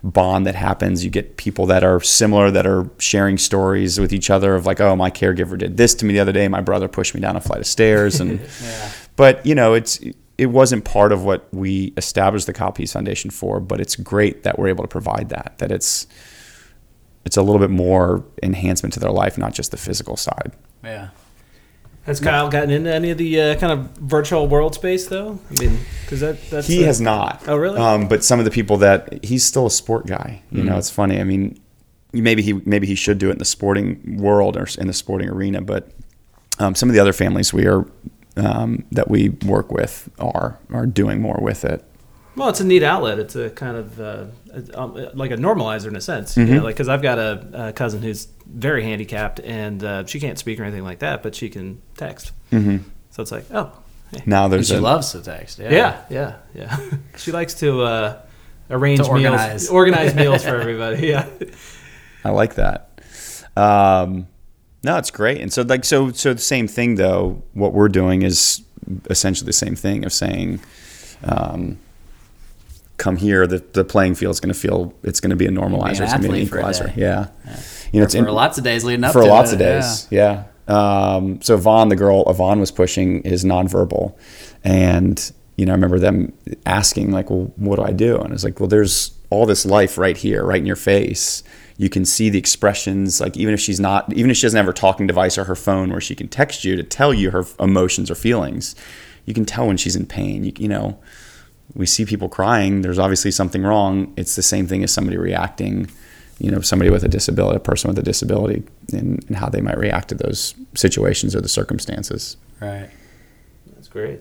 bond 0.03 0.45
that 0.47 0.55
happens. 0.55 1.03
You 1.03 1.11
get 1.11 1.37
people 1.37 1.65
that 1.67 1.83
are 1.83 1.99
similar 2.01 2.51
that 2.51 2.65
are 2.65 2.89
sharing 2.97 3.37
stories 3.37 3.99
with 3.99 4.13
each 4.13 4.29
other 4.29 4.55
of 4.55 4.65
like, 4.65 4.81
"Oh, 4.81 4.95
my 4.95 5.09
caregiver 5.09 5.57
did 5.57 5.77
this 5.77 5.93
to 5.95 6.05
me 6.05 6.13
the 6.13 6.19
other 6.19 6.31
day. 6.31 6.47
My 6.47 6.61
brother 6.61 6.87
pushed 6.87 7.13
me 7.13 7.21
down 7.21 7.35
a 7.35 7.41
flight 7.41 7.59
of 7.59 7.67
stairs." 7.67 8.19
And 8.19 8.39
but 9.15 9.45
you 9.45 9.55
know, 9.55 9.73
it's 9.73 9.99
it 10.37 10.47
wasn't 10.47 10.85
part 10.85 11.11
of 11.11 11.23
what 11.23 11.47
we 11.53 11.93
established 11.97 12.47
the 12.47 12.71
Pease 12.73 12.93
Foundation 12.93 13.29
for. 13.29 13.59
But 13.59 13.79
it's 13.79 13.95
great 13.95 14.43
that 14.43 14.57
we're 14.57 14.69
able 14.69 14.83
to 14.83 14.87
provide 14.87 15.29
that. 15.29 15.55
That 15.59 15.71
it's 15.71 16.07
it's 17.25 17.37
a 17.37 17.41
little 17.41 17.59
bit 17.59 17.69
more 17.69 18.25
enhancement 18.41 18.93
to 18.93 18.99
their 18.99 19.11
life, 19.11 19.37
not 19.37 19.53
just 19.53 19.71
the 19.71 19.77
physical 19.77 20.17
side. 20.17 20.53
yeah. 20.83 21.09
Has 22.05 22.19
Kyle 22.19 22.49
gotten 22.49 22.71
into 22.71 22.91
any 22.93 23.11
of 23.11 23.17
the 23.19 23.39
uh, 23.39 23.55
kind 23.57 23.71
of 23.73 23.91
virtual 23.97 24.47
world 24.47 24.73
space 24.73 25.07
though? 25.07 25.39
I 25.49 25.53
mean, 25.53 25.79
because 26.03 26.19
that 26.21 26.41
that's 26.49 26.67
he 26.67 26.83
uh, 26.83 26.87
has 26.87 26.99
not. 26.99 27.43
Oh, 27.47 27.55
really? 27.57 27.79
Um, 27.79 28.07
but 28.07 28.23
some 28.23 28.39
of 28.39 28.45
the 28.45 28.51
people 28.51 28.77
that 28.77 29.23
he's 29.23 29.45
still 29.45 29.67
a 29.67 29.71
sport 29.71 30.07
guy. 30.07 30.41
You 30.51 30.59
Mm-hmm. 30.59 30.67
know, 30.69 30.77
it's 30.77 30.89
funny. 30.89 31.19
I 31.19 31.23
mean, 31.23 31.59
maybe 32.11 32.41
he 32.41 32.53
maybe 32.53 32.87
he 32.87 32.95
should 32.95 33.19
do 33.19 33.29
it 33.29 33.33
in 33.33 33.37
the 33.37 33.45
sporting 33.45 34.17
world 34.17 34.57
or 34.57 34.67
in 34.79 34.87
the 34.87 34.93
sporting 34.93 35.29
arena. 35.29 35.61
But 35.61 35.91
um, 36.57 36.73
some 36.73 36.89
of 36.89 36.95
the 36.95 36.99
other 37.01 37.13
families 37.13 37.53
we 37.53 37.67
are 37.67 37.85
um, 38.35 38.83
that 38.91 39.07
we 39.09 39.29
work 39.45 39.71
with 39.71 40.09
are 40.17 40.57
are 40.73 40.87
doing 40.87 41.21
more 41.21 41.37
with 41.39 41.63
it. 41.63 41.83
Well, 42.35 42.47
it's 42.49 42.61
a 42.61 42.65
neat 42.65 42.81
outlet. 42.83 43.19
It's 43.19 43.35
a 43.35 43.49
kind 43.49 43.75
of 43.75 43.99
uh, 43.99 44.25
um, 44.73 44.93
like 45.13 45.31
a 45.31 45.37
normalizer 45.37 45.87
in 45.87 45.95
a 45.95 46.01
sense. 46.01 46.35
Mm-hmm. 46.35 46.47
You 46.47 46.55
know, 46.59 46.63
like 46.63 46.75
because 46.75 46.87
I've 46.87 47.01
got 47.01 47.19
a, 47.19 47.67
a 47.69 47.73
cousin 47.73 48.01
who's 48.01 48.27
very 48.47 48.83
handicapped 48.83 49.39
and 49.41 49.83
uh, 49.83 50.05
she 50.05 50.19
can't 50.19 50.39
speak 50.39 50.59
or 50.59 50.63
anything 50.63 50.83
like 50.83 50.99
that, 50.99 51.23
but 51.23 51.35
she 51.35 51.49
can 51.49 51.81
text. 51.97 52.31
Mm-hmm. 52.51 52.77
So 53.09 53.21
it's 53.21 53.31
like, 53.31 53.45
oh, 53.51 53.71
hey. 54.11 54.23
Now 54.25 54.45
And 54.45 54.53
there's 54.53 54.67
she 54.69 54.75
a, 54.75 54.81
loves 54.81 55.11
to 55.11 55.21
text. 55.21 55.59
Yeah. 55.59 55.71
yeah, 55.71 56.01
yeah, 56.09 56.35
yeah. 56.53 56.79
she 57.17 57.31
likes 57.33 57.53
to 57.55 57.81
uh, 57.81 58.21
arrange 58.69 59.01
To 59.01 59.07
organize. 59.09 59.49
meals, 59.49 59.69
organize 59.69 60.15
meals 60.23 60.43
for 60.43 60.55
everybody. 60.55 61.07
Yeah. 61.07 61.27
I 62.23 62.29
like 62.29 62.55
that. 62.55 63.01
Um, 63.57 64.27
no, 64.83 64.97
it's 64.97 65.11
great. 65.11 65.41
And 65.41 65.51
so 65.51 65.63
like 65.63 65.83
so 65.85 66.11
so 66.11 66.33
the 66.33 66.39
same 66.39 66.67
thing 66.67 66.95
though. 66.95 67.43
What 67.53 67.73
we're 67.73 67.89
doing 67.89 68.21
is 68.21 68.61
essentially 69.09 69.45
the 69.45 69.53
same 69.53 69.75
thing 69.75 70.05
of 70.05 70.13
saying, 70.13 70.59
um, 71.23 71.77
come 73.01 73.17
here. 73.17 73.47
The 73.47 73.57
the 73.73 73.83
playing 73.83 74.15
field 74.15 74.31
is 74.31 74.39
going 74.39 74.53
to 74.53 74.59
feel 74.59 74.93
it's 75.03 75.19
going 75.19 75.31
to 75.31 75.35
be 75.35 75.47
a 75.47 75.49
normalizer. 75.49 76.01
It's 76.01 76.13
going 76.13 76.21
to 76.23 76.29
be 76.29 76.41
an 76.41 76.45
athlete 76.45 76.49
for 76.49 76.57
a 76.57 76.59
equalizer. 76.59 76.87
day. 76.87 76.93
Yeah. 76.95 77.27
You 77.91 77.99
know, 77.99 78.05
it's 78.05 78.13
For 78.13 78.19
in- 78.19 78.25
lots 78.25 78.57
of 78.57 78.63
days 78.63 78.83
leading 78.83 79.03
up 79.03 79.11
for 79.11 79.25
lots 79.25 79.51
it, 79.51 79.55
of 79.55 79.59
days. 79.59 80.07
Yeah. 80.11 80.45
Um, 80.67 81.41
so 81.41 81.57
Vaughn, 81.57 81.89
the 81.89 81.95
girl, 81.95 82.23
Yvonne 82.27 82.59
was 82.59 82.71
pushing 82.71 83.21
is 83.23 83.43
nonverbal, 83.43 84.13
and 84.63 85.31
you 85.57 85.65
know, 85.65 85.73
I 85.73 85.75
remember 85.75 85.99
them 85.99 86.31
asking 86.65 87.11
like, 87.11 87.29
"Well, 87.29 87.51
what 87.57 87.75
do 87.77 87.83
I 87.83 87.91
do?" 87.91 88.17
And 88.17 88.33
it's 88.33 88.43
like, 88.43 88.59
"Well, 88.59 88.69
there's 88.69 89.11
all 89.31 89.45
this 89.45 89.65
life 89.65 89.97
right 89.97 90.15
here, 90.15 90.45
right 90.45 90.59
in 90.59 90.65
your 90.65 90.75
face. 90.75 91.43
You 91.77 91.89
can 91.89 92.05
see 92.05 92.29
the 92.29 92.37
expressions. 92.37 93.19
Like 93.19 93.35
even 93.35 93.53
if 93.53 93.59
she's 93.59 93.79
not, 93.79 94.13
even 94.13 94.29
if 94.31 94.37
she 94.37 94.43
doesn't 94.43 94.57
have 94.57 94.67
her 94.67 94.73
talking 94.73 95.07
device 95.07 95.37
or 95.37 95.45
her 95.45 95.55
phone 95.55 95.89
where 95.89 95.99
she 96.01 96.15
can 96.15 96.27
text 96.27 96.63
you 96.63 96.75
to 96.75 96.83
tell 96.83 97.13
you 97.13 97.31
her 97.31 97.43
emotions 97.59 98.09
or 98.11 98.15
feelings, 98.15 98.75
you 99.25 99.33
can 99.33 99.45
tell 99.45 99.67
when 99.67 99.77
she's 99.77 99.95
in 99.95 100.05
pain. 100.05 100.43
You, 100.45 100.53
you 100.57 100.69
know." 100.69 100.99
We 101.75 101.85
see 101.85 102.05
people 102.05 102.29
crying, 102.29 102.81
there's 102.81 102.99
obviously 102.99 103.31
something 103.31 103.63
wrong. 103.63 104.13
It's 104.17 104.35
the 104.35 104.41
same 104.43 104.67
thing 104.67 104.83
as 104.83 104.91
somebody 104.91 105.17
reacting, 105.17 105.89
you 106.39 106.51
know, 106.51 106.61
somebody 106.61 106.89
with 106.91 107.03
a 107.03 107.07
disability, 107.07 107.57
a 107.57 107.59
person 107.59 107.87
with 107.89 107.99
a 107.99 108.03
disability, 108.03 108.63
and, 108.93 109.23
and 109.27 109.35
how 109.37 109.49
they 109.49 109.61
might 109.61 109.77
react 109.77 110.09
to 110.09 110.15
those 110.15 110.53
situations 110.75 111.35
or 111.35 111.41
the 111.41 111.49
circumstances. 111.49 112.37
Right. 112.59 112.89
That's 113.73 113.87
great. 113.87 114.19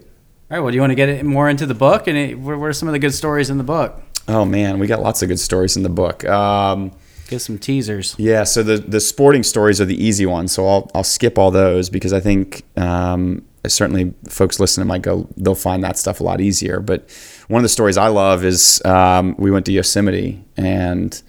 All 0.51 0.57
right. 0.57 0.61
Well, 0.61 0.71
do 0.71 0.75
you 0.77 0.81
want 0.81 0.93
to 0.93 0.97
get 0.97 1.09
it 1.09 1.25
more 1.25 1.49
into 1.49 1.67
the 1.67 1.75
book? 1.75 2.07
And 2.07 2.17
it, 2.17 2.39
what 2.39 2.59
what 2.59 2.67
are 2.67 2.73
some 2.73 2.89
of 2.89 2.93
the 2.93 2.99
good 2.99 3.15
stories 3.15 3.51
in 3.51 3.59
the 3.59 3.65
book? 3.65 4.01
Oh 4.29 4.45
man, 4.45 4.79
we 4.79 4.87
got 4.87 5.01
lots 5.01 5.23
of 5.23 5.29
good 5.29 5.41
stories 5.41 5.77
in 5.77 5.83
the 5.83 5.89
book. 5.89 6.25
Um, 6.25 6.93
Give 7.29 7.41
some 7.41 7.59
teasers. 7.59 8.17
yeah, 8.19 8.43
so 8.45 8.63
the 8.63 8.79
the 8.79 8.99
sporting 9.01 9.45
stories 9.45 9.81
are 9.81 9.85
the 9.85 10.03
easy 10.05 10.27
ones, 10.27 10.51
so 10.53 10.67
I'll 10.67 10.91
I'll 10.95 11.05
skip 11.05 11.39
all 11.39 11.51
those 11.53 11.89
because 11.89 12.13
I 12.13 12.19
think 12.21 12.65
um, 12.77 13.43
certainly 13.66 14.14
folks 14.29 14.59
listening 14.59 14.87
might 14.87 15.03
go 15.03 15.29
they'll 15.37 15.55
find 15.55 15.85
that 15.85 15.99
stuff 15.99 16.20
a 16.20 16.25
lot 16.25 16.40
easier. 16.40 16.81
But 16.81 17.11
one 17.49 17.59
of 17.59 17.62
the 17.62 17.68
stories 17.68 17.96
I 17.96 18.09
love 18.09 18.44
is 18.44 18.81
um, 18.85 19.35
we 19.38 19.51
went 19.51 19.66
to 19.66 19.73
Yosemite 19.73 20.44
and 20.57 21.20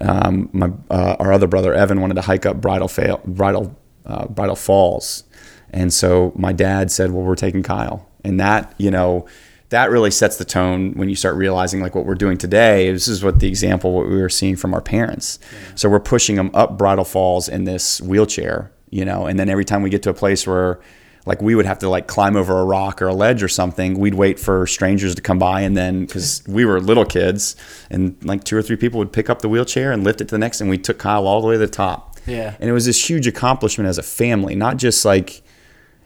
um, 0.00 0.50
my 0.52 0.70
uh, 0.90 1.16
our 1.18 1.32
other 1.32 1.46
brother 1.46 1.72
Evan 1.74 2.00
wanted 2.00 2.14
to 2.14 2.22
hike 2.22 2.44
up 2.44 2.60
Bridal 2.60 2.88
Fail, 2.88 3.20
Bridal 3.24 3.78
uh, 4.04 4.26
Bridal 4.26 4.56
Falls, 4.56 5.24
and 5.70 5.92
so 5.92 6.32
my 6.36 6.52
dad 6.52 6.90
said, 6.90 7.12
"Well, 7.12 7.22
we're 7.22 7.34
taking 7.34 7.62
Kyle," 7.62 8.08
and 8.24 8.38
that 8.40 8.74
you 8.78 8.90
know 8.90 9.26
that 9.70 9.90
really 9.90 10.10
sets 10.10 10.36
the 10.36 10.44
tone 10.44 10.92
when 10.94 11.08
you 11.08 11.16
start 11.16 11.34
realizing 11.34 11.80
like 11.80 11.94
what 11.94 12.04
we're 12.04 12.14
doing 12.14 12.38
today. 12.38 12.90
This 12.92 13.08
is 13.08 13.24
what 13.24 13.40
the 13.40 13.48
example 13.48 13.92
what 13.92 14.08
we 14.08 14.20
were 14.20 14.28
seeing 14.28 14.56
from 14.56 14.74
our 14.74 14.80
parents. 14.80 15.38
So 15.74 15.88
we're 15.88 16.00
pushing 16.00 16.36
them 16.36 16.50
up 16.54 16.78
Bridal 16.78 17.04
Falls 17.04 17.48
in 17.48 17.64
this 17.64 18.00
wheelchair, 18.00 18.70
you 18.90 19.04
know, 19.04 19.26
and 19.26 19.38
then 19.38 19.48
every 19.48 19.64
time 19.64 19.82
we 19.82 19.90
get 19.90 20.02
to 20.04 20.10
a 20.10 20.14
place 20.14 20.46
where 20.46 20.78
like 21.26 21.42
we 21.42 21.54
would 21.54 21.66
have 21.66 21.80
to 21.80 21.88
like 21.88 22.06
climb 22.06 22.36
over 22.36 22.58
a 22.58 22.64
rock 22.64 23.02
or 23.02 23.08
a 23.08 23.14
ledge 23.14 23.42
or 23.42 23.48
something. 23.48 23.98
We'd 23.98 24.14
wait 24.14 24.38
for 24.38 24.66
strangers 24.66 25.14
to 25.16 25.20
come 25.22 25.38
by 25.38 25.60
and 25.62 25.76
then 25.76 26.06
because 26.06 26.42
we 26.46 26.64
were 26.64 26.80
little 26.80 27.04
kids 27.04 27.56
and 27.90 28.16
like 28.24 28.44
two 28.44 28.56
or 28.56 28.62
three 28.62 28.76
people 28.76 28.98
would 28.98 29.12
pick 29.12 29.28
up 29.28 29.42
the 29.42 29.48
wheelchair 29.48 29.92
and 29.92 30.04
lift 30.04 30.20
it 30.20 30.28
to 30.28 30.34
the 30.34 30.38
next 30.38 30.60
and 30.60 30.70
we 30.70 30.78
took 30.78 30.98
kyle 30.98 31.26
all 31.26 31.40
the 31.42 31.48
way 31.48 31.54
to 31.54 31.58
the 31.58 31.66
top. 31.66 32.16
Yeah. 32.26 32.56
and 32.58 32.68
it 32.68 32.72
was 32.72 32.86
this 32.86 33.08
huge 33.08 33.28
accomplishment 33.28 33.88
as 33.88 33.98
a 33.98 34.02
family 34.02 34.56
not 34.56 34.78
just 34.78 35.04
like 35.04 35.42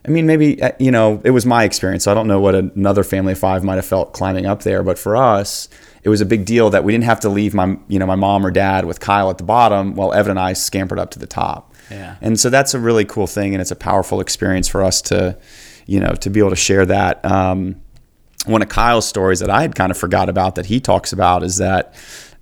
i 0.06 0.10
mean 0.10 0.26
maybe 0.26 0.62
uh, 0.62 0.72
you 0.78 0.90
know 0.90 1.22
it 1.24 1.30
was 1.30 1.46
my 1.46 1.64
experience. 1.64 2.04
So 2.04 2.10
i 2.10 2.14
don't 2.14 2.26
know 2.26 2.40
what 2.40 2.54
another 2.54 3.04
family 3.04 3.32
of 3.32 3.38
five 3.38 3.64
might 3.64 3.76
have 3.76 3.86
felt 3.86 4.12
climbing 4.12 4.44
up 4.44 4.62
there 4.62 4.82
but 4.82 4.98
for 4.98 5.16
us 5.16 5.68
it 6.02 6.10
was 6.10 6.20
a 6.20 6.26
big 6.26 6.44
deal 6.44 6.68
that 6.70 6.84
we 6.84 6.92
didn't 6.92 7.04
have 7.04 7.20
to 7.20 7.30
leave 7.30 7.54
my 7.54 7.78
you 7.88 7.98
know 7.98 8.04
my 8.04 8.16
mom 8.16 8.44
or 8.44 8.50
dad 8.50 8.84
with 8.84 9.00
kyle 9.00 9.30
at 9.30 9.38
the 9.38 9.44
bottom 9.44 9.94
while 9.94 10.12
evan 10.12 10.32
and 10.32 10.40
i 10.40 10.52
scampered 10.52 10.98
up 10.98 11.10
to 11.10 11.18
the 11.18 11.26
top 11.26 11.69
Yeah. 11.90 12.16
and 12.20 12.38
so 12.38 12.50
that's 12.50 12.74
a 12.74 12.78
really 12.78 13.04
cool 13.04 13.26
thing, 13.26 13.54
and 13.54 13.60
it's 13.60 13.70
a 13.70 13.76
powerful 13.76 14.20
experience 14.20 14.68
for 14.68 14.82
us 14.84 15.02
to, 15.02 15.36
you 15.86 15.98
know, 16.00 16.12
to 16.20 16.30
be 16.30 16.38
able 16.40 16.50
to 16.50 16.56
share 16.56 16.86
that. 16.86 17.24
Um, 17.24 17.80
one 18.46 18.62
of 18.62 18.68
Kyle's 18.68 19.06
stories 19.06 19.40
that 19.40 19.50
I 19.50 19.62
had 19.62 19.74
kind 19.74 19.90
of 19.90 19.98
forgot 19.98 20.28
about 20.28 20.54
that 20.54 20.66
he 20.66 20.80
talks 20.80 21.12
about 21.12 21.42
is 21.42 21.56
that 21.58 21.94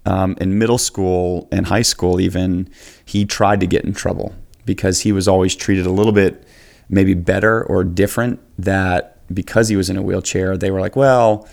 um, 0.06 0.36
in 0.40 0.58
middle 0.58 0.78
school 0.78 1.48
and 1.50 1.66
high 1.66 1.82
school, 1.82 2.20
even 2.20 2.70
he 3.04 3.24
tried 3.24 3.60
to 3.60 3.66
get 3.66 3.84
in 3.84 3.92
trouble 3.94 4.34
because 4.64 5.00
he 5.00 5.12
was 5.12 5.26
always 5.26 5.56
treated 5.56 5.86
a 5.86 5.90
little 5.90 6.12
bit 6.12 6.46
maybe 6.88 7.14
better 7.14 7.64
or 7.64 7.82
different. 7.84 8.38
That 8.58 9.16
because 9.34 9.68
he 9.68 9.76
was 9.76 9.90
in 9.90 9.96
a 9.96 10.02
wheelchair, 10.02 10.56
they 10.56 10.70
were 10.70 10.80
like, 10.80 10.94
well, 10.96 11.48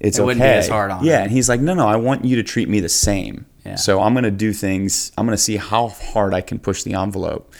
it's 0.00 0.18
It 0.18 0.22
okay. 0.22 0.26
wouldn't 0.26 0.42
be 0.42 0.48
as 0.48 0.68
hard 0.68 0.90
on 0.90 1.04
yeah, 1.04 1.18
him. 1.18 1.22
and 1.24 1.32
he's 1.32 1.48
like, 1.48 1.60
no, 1.60 1.74
no, 1.74 1.86
I 1.86 1.96
want 1.96 2.24
you 2.24 2.36
to 2.36 2.42
treat 2.42 2.68
me 2.68 2.80
the 2.80 2.88
same. 2.88 3.46
Yeah. 3.66 3.74
So 3.76 4.00
I'm 4.00 4.14
going 4.14 4.24
to 4.24 4.30
do 4.30 4.52
things. 4.52 5.12
I'm 5.18 5.26
going 5.26 5.36
to 5.36 5.42
see 5.42 5.56
how 5.56 5.88
hard 5.88 6.34
I 6.34 6.40
can 6.40 6.58
push 6.58 6.82
the 6.82 6.94
envelope. 6.94 7.52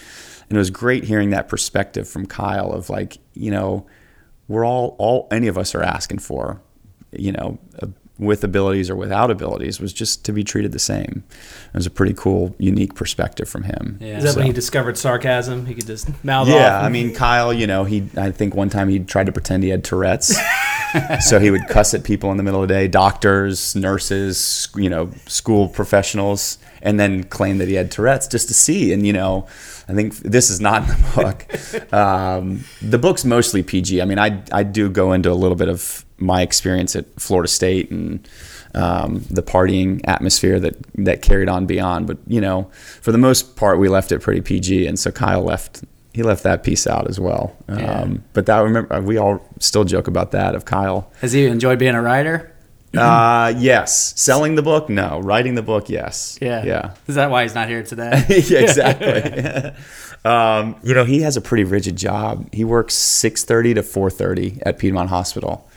And 0.48 0.56
it 0.56 0.58
was 0.58 0.70
great 0.70 1.04
hearing 1.04 1.30
that 1.30 1.48
perspective 1.48 2.08
from 2.08 2.26
Kyle 2.26 2.72
of 2.72 2.88
like, 2.88 3.18
you 3.34 3.50
know, 3.50 3.86
we're 4.48 4.64
all 4.64 4.94
all 4.98 5.26
any 5.30 5.48
of 5.48 5.58
us 5.58 5.74
are 5.74 5.82
asking 5.82 6.18
for, 6.20 6.62
you 7.12 7.32
know, 7.32 7.58
uh, 7.82 7.88
with 8.18 8.42
abilities 8.44 8.88
or 8.88 8.96
without 8.96 9.30
abilities 9.30 9.78
was 9.78 9.92
just 9.92 10.24
to 10.24 10.32
be 10.32 10.42
treated 10.42 10.72
the 10.72 10.78
same. 10.78 11.22
It 11.66 11.74
was 11.76 11.84
a 11.86 11.90
pretty 11.90 12.14
cool, 12.14 12.54
unique 12.58 12.94
perspective 12.94 13.48
from 13.48 13.64
him. 13.64 13.98
Yeah. 14.00 14.18
Is 14.18 14.22
that 14.24 14.32
So- 14.32 14.38
when 14.38 14.46
he 14.46 14.52
discovered 14.52 14.96
sarcasm? 14.96 15.66
He 15.66 15.74
could 15.74 15.86
just 15.86 16.08
mouth 16.24 16.48
yeah, 16.48 16.78
off. 16.78 16.84
I 16.84 16.88
mean, 16.88 17.12
Kyle, 17.14 17.52
you 17.52 17.66
know, 17.66 17.84
he, 17.84 18.08
I 18.16 18.30
think 18.30 18.54
one 18.54 18.70
time 18.70 18.88
he 18.88 19.00
tried 19.00 19.26
to 19.26 19.32
pretend 19.32 19.64
he 19.64 19.68
had 19.68 19.84
Tourette's. 19.84 20.34
so 21.20 21.38
he 21.38 21.50
would 21.50 21.66
cuss 21.68 21.94
at 21.94 22.04
people 22.04 22.30
in 22.30 22.36
the 22.36 22.42
middle 22.42 22.62
of 22.62 22.68
the 22.68 22.74
day, 22.74 22.88
doctors, 22.88 23.74
nurses, 23.76 24.68
you 24.76 24.88
know, 24.88 25.10
school 25.26 25.68
professionals, 25.68 26.58
and 26.82 26.98
then 26.98 27.24
claim 27.24 27.58
that 27.58 27.68
he 27.68 27.74
had 27.74 27.90
Tourette's 27.90 28.26
just 28.26 28.48
to 28.48 28.54
see. 28.54 28.92
And, 28.92 29.06
you 29.06 29.12
know, 29.12 29.46
I 29.88 29.94
think 29.94 30.16
this 30.16 30.50
is 30.50 30.60
not 30.60 30.82
in 30.82 30.88
the 30.88 31.12
book. 31.14 31.92
Um, 31.92 32.64
the 32.82 32.98
book's 32.98 33.24
mostly 33.24 33.62
PG. 33.62 34.02
I 34.02 34.04
mean, 34.04 34.18
I, 34.18 34.42
I 34.52 34.62
do 34.62 34.90
go 34.90 35.12
into 35.12 35.30
a 35.30 35.34
little 35.34 35.56
bit 35.56 35.68
of 35.68 36.04
my 36.18 36.42
experience 36.42 36.96
at 36.96 37.04
Florida 37.20 37.48
State 37.48 37.90
and, 37.90 38.26
um, 38.76 39.24
the 39.30 39.42
partying 39.42 40.00
atmosphere 40.04 40.60
that 40.60 40.76
that 40.94 41.22
carried 41.22 41.48
on 41.48 41.66
beyond. 41.66 42.06
But 42.06 42.18
you 42.26 42.40
know, 42.40 42.70
for 43.00 43.10
the 43.10 43.18
most 43.18 43.56
part, 43.56 43.78
we 43.78 43.88
left 43.88 44.12
it 44.12 44.20
pretty 44.20 44.42
PG, 44.42 44.86
and 44.86 44.98
so 44.98 45.10
Kyle 45.10 45.42
left. 45.42 45.82
He 46.16 46.22
left 46.22 46.44
that 46.44 46.62
piece 46.62 46.86
out 46.86 47.10
as 47.10 47.20
well. 47.20 47.54
Yeah. 47.68 48.00
Um, 48.00 48.24
but 48.32 48.46
that 48.46 48.60
remember 48.60 49.02
we 49.02 49.18
all 49.18 49.46
still 49.58 49.84
joke 49.84 50.08
about 50.08 50.30
that 50.30 50.54
of 50.54 50.64
Kyle. 50.64 51.12
Has 51.20 51.32
he 51.32 51.44
enjoyed 51.44 51.78
being 51.78 51.94
a 51.94 52.00
writer? 52.00 52.56
Uh, 52.96 53.52
yes, 53.58 54.18
selling 54.18 54.54
the 54.54 54.62
book, 54.62 54.88
no. 54.88 55.20
Writing 55.20 55.56
the 55.56 55.62
book, 55.62 55.90
yes. 55.90 56.38
yeah. 56.40 56.64
yeah. 56.64 56.94
Is 57.06 57.16
that 57.16 57.30
why 57.30 57.42
he's 57.42 57.54
not 57.54 57.68
here 57.68 57.82
today? 57.82 58.24
yeah, 58.30 58.60
exactly. 58.60 59.72
um, 60.24 60.76
you 60.82 60.94
know, 60.94 61.04
he 61.04 61.20
has 61.20 61.36
a 61.36 61.42
pretty 61.42 61.64
rigid 61.64 61.96
job. 61.96 62.48
He 62.54 62.64
works 62.64 62.94
six 62.94 63.44
thirty 63.44 63.74
to 63.74 63.82
four 63.82 64.08
thirty 64.08 64.58
at 64.62 64.78
Piedmont 64.78 65.10
Hospital. 65.10 65.68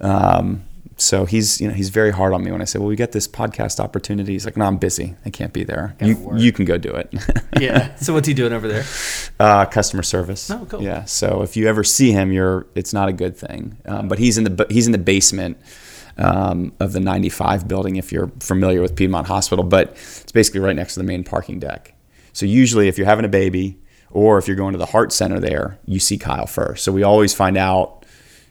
Um, 0.00 0.64
so 1.00 1.24
he's 1.24 1.60
you 1.60 1.68
know 1.68 1.74
he's 1.74 1.88
very 1.88 2.10
hard 2.10 2.32
on 2.32 2.44
me 2.44 2.52
when 2.52 2.60
I 2.60 2.64
say, 2.64 2.78
well, 2.78 2.88
we 2.88 2.96
get 2.96 3.12
this 3.12 3.26
podcast 3.26 3.80
opportunity. 3.80 4.32
He's 4.32 4.44
like, 4.44 4.56
no, 4.56 4.64
I'm 4.64 4.76
busy. 4.76 5.16
I 5.24 5.30
can't 5.30 5.52
be 5.52 5.64
there. 5.64 5.96
Gotta 5.98 6.12
You 6.12 6.18
work." 6.18 6.40
you 6.40 6.52
can 6.52 6.64
go 6.64 6.78
do 6.78 6.90
it. 6.90 7.12
yeah. 7.60 7.94
So 7.96 8.12
what's 8.12 8.28
he 8.28 8.34
doing 8.34 8.52
over 8.52 8.68
there? 8.68 8.84
uh, 9.40 9.64
customer 9.66 10.02
service. 10.02 10.50
Oh, 10.50 10.66
cool. 10.68 10.82
Yeah. 10.82 11.04
So 11.04 11.42
if 11.42 11.56
you 11.56 11.68
ever 11.68 11.84
see 11.84 12.12
him, 12.12 12.32
you're 12.32 12.66
it's 12.74 12.92
not 12.92 13.08
a 13.08 13.12
good 13.12 13.36
thing. 13.36 13.78
Um, 13.86 14.08
but 14.08 14.18
he's 14.18 14.38
in 14.38 14.44
the 14.44 14.66
he's 14.70 14.86
in 14.86 14.92
the 14.92 14.98
basement 14.98 15.58
um, 16.18 16.72
of 16.80 16.92
the 16.92 17.00
95 17.00 17.66
building. 17.66 17.96
If 17.96 18.12
you're 18.12 18.30
familiar 18.40 18.80
with 18.80 18.94
Piedmont 18.96 19.26
Hospital, 19.26 19.64
but 19.64 19.90
it's 19.92 20.32
basically 20.32 20.60
right 20.60 20.76
next 20.76 20.94
to 20.94 21.00
the 21.00 21.06
main 21.06 21.24
parking 21.24 21.58
deck. 21.58 21.94
So 22.32 22.46
usually, 22.46 22.88
if 22.88 22.98
you're 22.98 23.06
having 23.06 23.24
a 23.24 23.28
baby 23.28 23.78
or 24.10 24.38
if 24.38 24.46
you're 24.46 24.56
going 24.56 24.72
to 24.72 24.78
the 24.78 24.86
heart 24.86 25.12
center 25.12 25.40
there, 25.40 25.78
you 25.86 25.98
see 25.98 26.18
Kyle 26.18 26.46
first. 26.46 26.84
So 26.84 26.92
we 26.92 27.02
always 27.02 27.32
find 27.32 27.56
out, 27.56 28.04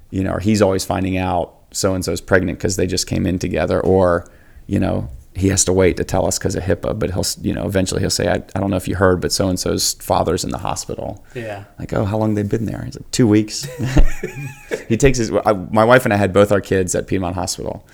you 0.10 0.24
know, 0.24 0.34
or 0.34 0.40
he's 0.40 0.62
always 0.62 0.86
finding 0.86 1.18
out 1.18 1.59
so 1.72 1.94
and 1.94 2.04
so's 2.04 2.22
pregnant 2.22 2.58
because 2.58 2.76
they 2.76 2.88
just 2.88 3.08
came 3.08 3.26
in 3.26 3.40
together, 3.40 3.80
or 3.82 4.30
you 4.68 4.80
know. 4.80 5.10
He 5.36 5.50
has 5.50 5.64
to 5.66 5.74
wait 5.74 5.96
to 5.98 6.04
tell 6.04 6.26
us 6.26 6.38
because 6.38 6.56
of 6.56 6.64
HIPAA, 6.64 7.00
but 7.00 7.12
he'll, 7.12 7.24
you 7.42 7.54
know, 7.54 7.66
eventually 7.66 8.02
he'll 8.02 8.10
say, 8.10 8.28
I, 8.28 8.44
I 8.56 8.60
don't 8.60 8.70
know 8.72 8.76
if 8.76 8.90
you 8.90 8.96
heard, 8.96 9.22
but 9.22 9.32
so 9.32 9.48
and 9.48 9.58
so's 9.58 9.94
father's 9.94 10.44
in 10.44 10.50
the 10.50 10.58
hospital. 10.58 11.24
Yeah. 11.34 11.64
Like, 11.78 11.94
oh, 11.94 12.04
how 12.04 12.18
long 12.18 12.34
they've 12.34 12.50
been 12.50 12.66
there? 12.66 12.82
He's 12.84 13.00
like, 13.00 13.10
two 13.12 13.28
weeks. 13.28 13.64
he 14.90 14.98
takes 14.98 15.18
his. 15.20 15.32
I, 15.46 15.54
my 15.54 15.86
wife 15.86 16.04
and 16.04 16.14
I 16.14 16.18
had 16.18 16.34
both 16.34 16.52
our 16.52 16.60
kids 16.60 16.94
at 16.94 17.08
Piedmont 17.08 17.36
Hospital, 17.36 17.88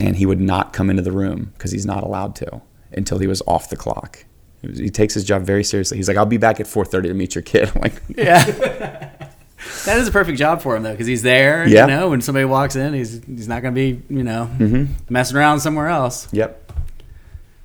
and 0.00 0.16
he 0.16 0.26
would 0.26 0.40
not 0.40 0.72
come 0.72 0.90
into 0.90 1.02
the 1.02 1.12
room 1.12 1.52
because 1.52 1.70
he's 1.70 1.86
not 1.86 2.02
allowed 2.02 2.34
to 2.36 2.62
until 2.90 3.18
he 3.18 3.28
was 3.28 3.42
off 3.46 3.68
the 3.70 3.76
clock. 3.76 4.24
Was- 4.62 4.78
he 4.78 4.88
takes 4.88 5.14
his 5.14 5.22
job 5.24 5.42
very 5.42 5.62
seriously. 5.62 5.98
He's 5.98 6.08
like, 6.08 6.16
I'll 6.16 6.26
be 6.26 6.38
back 6.38 6.58
at 6.58 6.66
4:30 6.66 7.02
to 7.04 7.14
meet 7.14 7.34
your 7.36 7.42
kid. 7.42 7.70
I'm 7.76 7.82
like, 7.82 8.02
Yeah. 8.08 9.10
that 9.86 9.98
is 9.98 10.08
a 10.08 10.12
perfect 10.12 10.38
job 10.38 10.62
for 10.62 10.76
him 10.76 10.82
though, 10.82 10.92
because 10.92 11.06
he's 11.06 11.22
there. 11.22 11.66
Yeah. 11.66 11.82
You 11.82 11.86
know, 11.88 12.10
when 12.10 12.20
somebody 12.20 12.44
walks 12.44 12.76
in, 12.76 12.94
he's 12.94 13.22
he's 13.24 13.48
not 13.48 13.62
going 13.62 13.74
to 13.74 13.78
be 13.78 14.02
you 14.14 14.22
know 14.22 14.48
messing 15.08 15.36
around 15.36 15.60
somewhere 15.60 15.88
else. 15.88 16.28
Yep. 16.32 16.72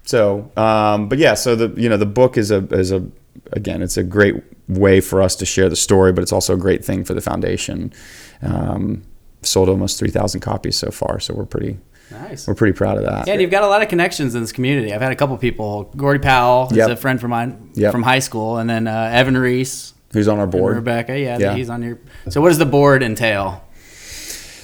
So, 0.06 0.52
um, 0.58 1.08
but 1.08 1.18
yeah, 1.18 1.34
so 1.34 1.56
the 1.56 1.80
you 1.82 1.90
know 1.90 1.98
the 1.98 2.06
book 2.06 2.38
is 2.38 2.52
a 2.52 2.66
is 2.74 2.92
a 2.92 3.06
again 3.54 3.82
it's 3.82 3.98
a 3.98 4.04
great 4.04 4.36
way 4.68 5.00
for 5.02 5.22
us 5.22 5.36
to 5.38 5.46
share 5.46 5.70
the 5.70 5.76
story, 5.76 6.12
but 6.12 6.22
it's 6.22 6.34
also 6.34 6.54
a 6.54 6.58
great 6.58 6.84
thing 6.84 7.04
for 7.04 7.14
the 7.14 7.22
foundation. 7.22 7.94
Um, 8.42 9.04
sold 9.42 9.70
almost 9.70 10.00
three 10.00 10.10
thousand 10.12 10.42
copies 10.42 10.76
so 10.78 10.92
far, 10.92 11.20
so 11.20 11.34
we're 11.34 11.46
pretty 11.46 11.78
Nice. 12.12 12.48
we're 12.48 12.54
pretty 12.54 12.74
proud 12.78 12.98
of 12.98 13.04
that. 13.06 13.28
Yeah, 13.28 13.34
and 13.34 13.42
you've 13.42 13.50
got 13.52 13.64
a 13.64 13.68
lot 13.68 13.82
of 13.82 13.88
connections 13.88 14.36
in 14.36 14.42
this 14.42 14.52
community. 14.52 14.94
I've 14.94 15.02
had 15.02 15.12
a 15.12 15.16
couple 15.16 15.36
people. 15.38 15.90
Gordy 15.96 16.20
Powell 16.20 16.68
is 16.70 16.78
Yep. 16.78 16.90
a 16.90 16.96
friend 16.98 17.20
from 17.20 17.32
mine 17.32 17.72
Yep. 17.76 17.92
from 17.92 18.04
high 18.04 18.20
school, 18.20 18.58
and 18.58 18.70
then 18.70 18.88
uh, 18.88 19.10
Evan 19.12 19.38
Reese, 19.38 19.93
Who's 20.14 20.28
on 20.28 20.38
our 20.38 20.44
and 20.44 20.52
board? 20.52 20.76
Rebecca. 20.76 21.20
Yeah, 21.20 21.38
Yeah. 21.40 21.56
he's 21.56 21.70
on 21.70 21.82
your. 21.84 22.00
So, 22.30 22.40
what 22.42 22.50
does 22.50 22.58
the 22.60 22.66
board 22.66 23.04
entail? 23.04 23.64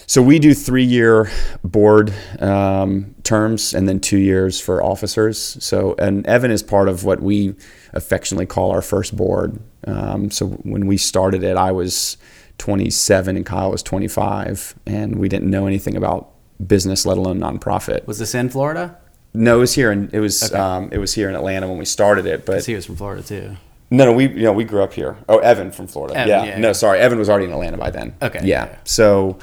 So 0.08 0.24
we 0.24 0.40
do 0.40 0.56
three 0.56 0.84
year 0.86 1.30
board 1.64 2.12
um, 2.40 3.14
terms 3.22 3.76
and 3.76 3.88
then 3.88 4.00
two 4.00 4.18
years 4.18 4.60
for 4.60 4.82
officers. 4.84 5.56
So 5.64 5.94
and 6.00 6.26
Evan 6.26 6.50
is 6.50 6.64
part 6.64 6.90
of 6.90 7.06
what 7.06 7.22
we 7.22 7.54
affectionately 7.94 8.48
call 8.48 8.72
our 8.72 8.82
first 8.82 9.16
board. 9.16 9.60
Um, 9.86 10.32
so 10.32 10.48
when 10.48 10.88
we 10.88 10.98
started 10.98 11.44
it, 11.44 11.58
I 11.58 11.72
was 11.72 12.18
27 12.58 13.38
and 13.38 13.46
Kyle 13.46 13.70
was 13.70 13.84
25, 13.84 14.74
and 14.88 15.18
we 15.18 15.30
didn't 15.30 15.50
know 15.52 15.68
anything 15.68 15.96
about 15.96 16.30
business, 16.66 17.06
let 17.06 17.20
alone 17.20 17.40
nonprofit. 17.40 18.08
Was 18.08 18.18
this 18.18 18.34
in 18.34 18.50
Florida? 18.50 18.98
No, 19.36 19.58
it 19.58 19.60
was 19.60 19.76
here, 19.76 19.92
and 19.92 20.12
it 20.12 20.20
was 20.22 20.42
Okay. 20.52 20.60
um, 20.60 20.90
it 20.92 20.98
was 20.98 21.14
here 21.14 21.30
in 21.30 21.36
Atlanta 21.36 21.68
when 21.68 21.78
we 21.78 21.86
started 21.86 22.26
it. 22.26 22.48
But 22.48 22.66
he 22.66 22.74
was 22.74 22.88
from 22.88 22.96
Florida 22.96 23.22
too. 23.22 23.58
No, 23.92 24.06
no, 24.06 24.12
we 24.14 24.28
you 24.28 24.44
know 24.44 24.54
we 24.54 24.64
grew 24.64 24.84
up 24.84 24.94
here. 24.94 25.18
Oh, 25.28 25.40
Evan 25.40 25.72
from 25.72 25.88
Florida. 25.88 26.16
Evan, 26.18 26.30
yeah. 26.30 26.44
yeah, 26.46 26.58
No, 26.60 26.74
sorry, 26.74 27.00
Evan 27.00 27.18
was 27.20 27.30
already 27.30 27.46
in 27.46 27.52
Atlanta 27.52 27.78
by 27.78 27.90
then. 27.92 28.16
Okay, 28.22 28.40
Yeah. 28.44 28.66
yeah. 28.68 28.76
So 28.84 29.40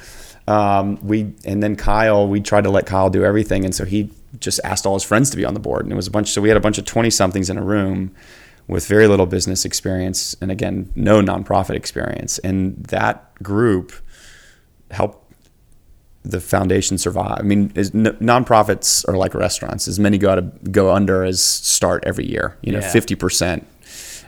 um, 0.48 0.98
we 1.02 1.32
and 1.44 1.62
then 1.62 1.76
Kyle, 1.76 2.28
we 2.28 2.40
tried 2.40 2.64
to 2.64 2.70
let 2.70 2.86
Kyle 2.86 3.10
do 3.10 3.24
everything, 3.24 3.64
and 3.64 3.74
so 3.74 3.84
he 3.84 4.10
just 4.38 4.60
asked 4.64 4.86
all 4.86 4.94
his 4.94 5.02
friends 5.02 5.30
to 5.30 5.36
be 5.36 5.44
on 5.44 5.54
the 5.54 5.60
board, 5.60 5.82
and 5.84 5.92
it 5.92 5.96
was 5.96 6.06
a 6.06 6.10
bunch. 6.10 6.28
So 6.30 6.40
we 6.40 6.48
had 6.48 6.56
a 6.56 6.60
bunch 6.60 6.78
of 6.78 6.84
twenty 6.84 7.10
somethings 7.10 7.50
in 7.50 7.56
a 7.58 7.62
room 7.62 8.14
with 8.68 8.86
very 8.86 9.06
little 9.06 9.26
business 9.26 9.64
experience, 9.64 10.36
and 10.40 10.50
again, 10.50 10.90
no 10.96 11.20
nonprofit 11.20 11.74
experience, 11.76 12.38
and 12.40 12.76
that 12.86 13.32
group 13.42 13.92
helped 14.90 15.22
the 16.24 16.40
foundation 16.40 16.98
survive. 16.98 17.38
I 17.38 17.42
mean, 17.42 17.70
is, 17.76 17.94
n- 17.94 18.16
nonprofits 18.20 19.08
are 19.08 19.16
like 19.16 19.34
restaurants. 19.34 19.86
As 19.86 20.00
many 20.00 20.18
go 20.18 20.34
to 20.34 20.42
go 20.70 20.92
under 20.92 21.22
as 21.24 21.40
start 21.40 22.02
every 22.04 22.28
year. 22.28 22.56
You 22.62 22.72
know, 22.72 22.80
Yeah. 22.80 22.90
fifty 22.92 23.14
percent. 23.14 23.66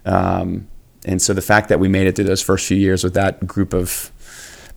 Um, 0.08 0.68
and 1.04 1.20
so 1.22 1.32
the 1.32 1.42
fact 1.42 1.68
that 1.68 1.78
we 1.78 1.88
made 1.88 2.06
it 2.06 2.16
through 2.16 2.24
those 2.24 2.42
first 2.42 2.66
few 2.66 2.76
years 2.76 3.04
with 3.04 3.14
that 3.14 3.46
group 3.46 3.72
of 3.72 4.10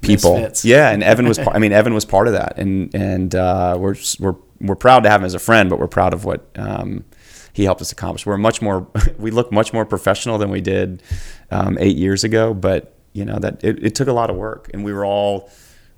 people, 0.02 0.36
Misfits. 0.36 0.65
yeah, 0.65 0.89
and 0.89 1.04
Evan 1.04 1.28
was. 1.28 1.38
Part, 1.38 1.56
I 1.56 1.60
mean, 1.60 1.72
Evan 1.72 1.94
was 1.94 2.06
part 2.06 2.28
of 2.28 2.34
that, 2.34 2.58
and 2.58 2.94
and 2.94 3.34
uh, 3.34 3.78
we're 3.80 3.96
we're 4.20 4.36
we're 4.60 4.76
proud 4.76 5.04
to 5.04 5.10
have 5.10 5.22
him 5.22 5.26
as 5.26 5.34
a 5.34 5.39
friend, 5.39 5.70
but 5.70 5.80
we're 5.80 5.88
proud 5.88 6.13
of 6.13 6.26
what. 6.26 6.46
Um, 6.56 7.06
he 7.54 7.65
helped 7.65 7.82
us 7.82 7.91
accomplish. 7.91 8.26
We're 8.26 8.38
much 8.38 8.62
more, 8.62 8.88
we 9.17 9.30
look 9.30 9.52
much 9.52 9.74
more 9.74 9.86
professional 9.86 10.38
than 10.38 10.50
we 10.52 10.62
did 10.62 11.04
um, 11.52 11.78
eight 11.82 11.98
years 11.98 12.24
ago. 12.24 12.54
But 12.54 12.96
you 13.12 13.26
know 13.26 13.39
that 13.39 13.62
it, 13.62 13.84
it 13.84 13.96
took 13.96 14.08
a 14.08 14.13
lot 14.13 14.30
of 14.30 14.38
work, 14.38 14.70
and 14.74 14.86
we 14.86 14.94
were 14.94 15.04
all, 15.04 15.50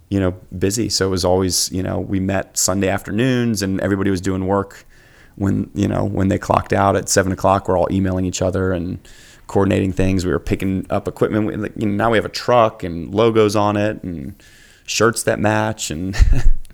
you 0.10 0.20
know, 0.20 0.32
busy. 0.58 0.90
So 0.90 1.06
it 1.06 1.12
was 1.12 1.24
always, 1.24 1.72
you 1.72 1.84
know, 1.84 2.00
we 2.00 2.20
met 2.20 2.58
Sunday 2.58 2.88
afternoons, 2.88 3.62
and 3.62 3.80
everybody 3.82 4.10
was 4.10 4.22
doing 4.22 4.48
work 4.48 4.86
when 5.36 5.70
you 5.74 5.88
know 5.88 6.04
when 6.06 6.28
they 6.28 6.38
clocked 6.38 6.74
out 6.74 6.96
at 6.96 7.10
seven 7.10 7.32
o'clock. 7.32 7.68
We're 7.68 7.78
all 7.78 7.92
emailing 7.92 8.26
each 8.26 8.42
other 8.42 8.72
and 8.72 9.00
coordinating 9.48 9.92
things. 9.94 10.26
We 10.26 10.32
were 10.32 10.40
picking 10.40 10.86
up 10.90 11.08
equipment. 11.08 11.46
We, 11.48 11.54
you 11.76 11.88
know, 11.90 11.96
now 11.96 12.12
we 12.12 12.18
have 12.18 12.26
a 12.26 12.30
truck 12.30 12.84
and 12.84 13.14
logos 13.14 13.56
on 13.56 13.78
it 13.78 14.02
and 14.04 14.36
shirts 14.86 15.24
that 15.24 15.40
match, 15.40 15.92
and 15.92 16.16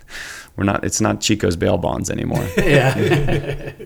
we're 0.55 0.63
not. 0.65 0.83
It's 0.83 1.01
not 1.01 1.21
Chico's 1.21 1.55
bail 1.55 1.77
bonds 1.77 2.09
anymore. 2.09 2.47
Yeah. 2.57 3.71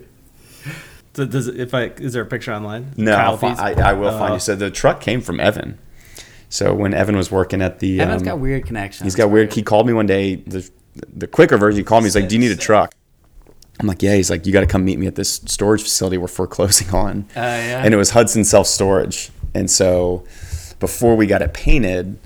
So 1.16 1.26
does 1.26 1.48
if 1.48 1.76
I 1.76 1.92
is 1.98 2.14
there 2.14 2.24
a 2.24 2.26
picture 2.26 2.52
online? 2.52 2.92
No, 2.98 3.12
I'll 3.16 3.38
fi- 3.38 3.54
I, 3.54 3.92
I 3.92 3.94
will 3.94 4.10
find 4.18 4.32
Oh. 4.32 4.34
you. 4.34 4.40
So 4.40 4.56
the 4.56 4.72
truck 4.72 5.00
came 5.00 5.22
from 5.22 5.40
Evan. 5.40 5.78
So 6.50 6.74
when 6.74 6.96
Evan 6.96 7.16
was 7.16 7.30
working 7.32 7.62
at 7.62 7.78
the, 7.78 8.00
Evan's 8.00 8.24
um, 8.24 8.26
got 8.26 8.40
weird 8.40 8.66
connections. 8.66 9.04
he's 9.06 9.14
got 9.16 9.30
weird. 9.30 9.54
He 9.54 9.62
called 9.62 9.86
me 9.86 9.94
one 9.94 10.08
day. 10.08 10.38
The 10.38 10.68
the 11.16 11.28
quicker 11.28 11.56
version, 11.58 11.78
he 11.78 11.84
called 11.84 12.02
me. 12.04 12.08
He's 12.08 12.16
like, 12.16 12.30
"Do 12.30 12.34
you 12.36 12.42
need 12.42 12.50
a 12.52 12.56
truck?" 12.56 12.96
I'm 13.84 13.88
like, 13.88 14.02
"Yeah." 14.02 14.16
He's 14.16 14.30
like, 14.30 14.46
"You 14.48 14.54
got 14.54 14.62
to 14.62 14.66
come 14.66 14.84
meet 14.86 14.98
me 14.98 15.06
at 15.06 15.16
this 15.16 15.42
storage 15.46 15.84
facility 15.84 16.18
we're 16.18 16.28
foreclosing 16.28 16.90
on." 16.90 17.26
Uh, 17.36 17.42
yeah. 17.42 17.84
And 17.84 17.94
it 17.94 17.98
was 17.98 18.12
Hudson 18.12 18.44
Self 18.44 18.66
Storage. 18.66 19.30
And 19.54 19.70
so 19.70 20.24
before 20.80 21.16
we 21.16 21.28
got 21.28 21.42
it 21.42 21.54
painted, 21.54 22.18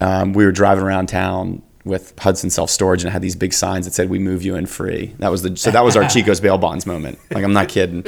um, 0.00 0.34
we 0.34 0.44
were 0.44 0.52
driving 0.52 0.84
around 0.84 1.06
town 1.06 1.62
with 1.84 2.18
Hudson 2.18 2.50
Self 2.50 2.70
Storage 2.70 3.02
and 3.02 3.08
it 3.08 3.12
had 3.12 3.22
these 3.22 3.36
big 3.36 3.52
signs 3.52 3.86
that 3.86 3.94
said 3.94 4.10
"We 4.10 4.18
move 4.18 4.42
you 4.42 4.56
in 4.56 4.66
free." 4.66 5.14
That 5.18 5.30
was 5.30 5.42
the 5.42 5.56
so 5.56 5.70
that 5.70 5.84
was 5.84 5.96
our 5.96 6.08
Chico's 6.08 6.40
bail 6.40 6.58
bonds 6.58 6.86
moment. 6.86 7.18
Like 7.30 7.44
I'm 7.44 7.52
not 7.52 7.68
kidding. 7.68 8.04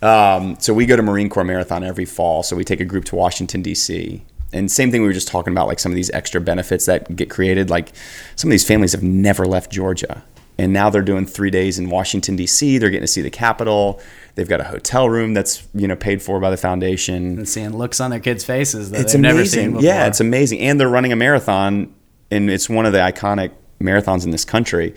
Um, 0.00 0.56
so 0.60 0.72
we 0.72 0.86
go 0.86 0.96
to 0.96 1.02
Marine 1.02 1.28
Corps 1.28 1.44
Marathon 1.44 1.84
every 1.84 2.04
fall. 2.04 2.42
So 2.42 2.56
we 2.56 2.64
take 2.64 2.80
a 2.80 2.84
group 2.84 3.04
to 3.06 3.16
Washington 3.16 3.62
D.C. 3.62 4.22
And 4.52 4.70
same 4.70 4.90
thing 4.90 5.02
we 5.02 5.08
were 5.08 5.14
just 5.14 5.28
talking 5.28 5.52
about, 5.52 5.66
like 5.66 5.78
some 5.78 5.92
of 5.92 5.96
these 5.96 6.10
extra 6.10 6.40
benefits 6.40 6.86
that 6.86 7.14
get 7.14 7.28
created. 7.28 7.68
Like 7.68 7.92
some 8.36 8.48
of 8.48 8.52
these 8.52 8.66
families 8.66 8.92
have 8.92 9.02
never 9.02 9.44
left 9.44 9.70
Georgia, 9.70 10.22
and 10.58 10.72
now 10.72 10.90
they're 10.90 11.02
doing 11.02 11.24
three 11.24 11.50
days 11.50 11.78
in 11.78 11.88
Washington 11.88 12.36
D.C. 12.36 12.78
They're 12.78 12.90
getting 12.90 13.02
to 13.02 13.06
see 13.06 13.22
the 13.22 13.30
Capitol. 13.30 14.00
They've 14.34 14.48
got 14.48 14.60
a 14.60 14.64
hotel 14.64 15.08
room 15.08 15.34
that's 15.34 15.66
you 15.74 15.88
know 15.88 15.96
paid 15.96 16.20
for 16.20 16.40
by 16.40 16.50
the 16.50 16.56
foundation 16.56 17.38
and 17.38 17.48
seeing 17.48 17.76
looks 17.76 18.00
on 18.00 18.10
their 18.10 18.20
kids' 18.20 18.44
faces 18.44 18.90
that 18.90 19.00
it's 19.00 19.12
they've 19.12 19.20
amazing. 19.20 19.36
never 19.36 19.46
seen 19.48 19.70
before. 19.72 19.84
Yeah, 19.84 20.06
it's 20.06 20.20
amazing. 20.20 20.60
And 20.60 20.80
they're 20.80 20.88
running 20.88 21.12
a 21.12 21.16
marathon, 21.16 21.94
and 22.30 22.50
it's 22.50 22.68
one 22.68 22.86
of 22.86 22.92
the 22.92 22.98
iconic 22.98 23.52
marathons 23.80 24.24
in 24.24 24.30
this 24.30 24.44
country. 24.44 24.94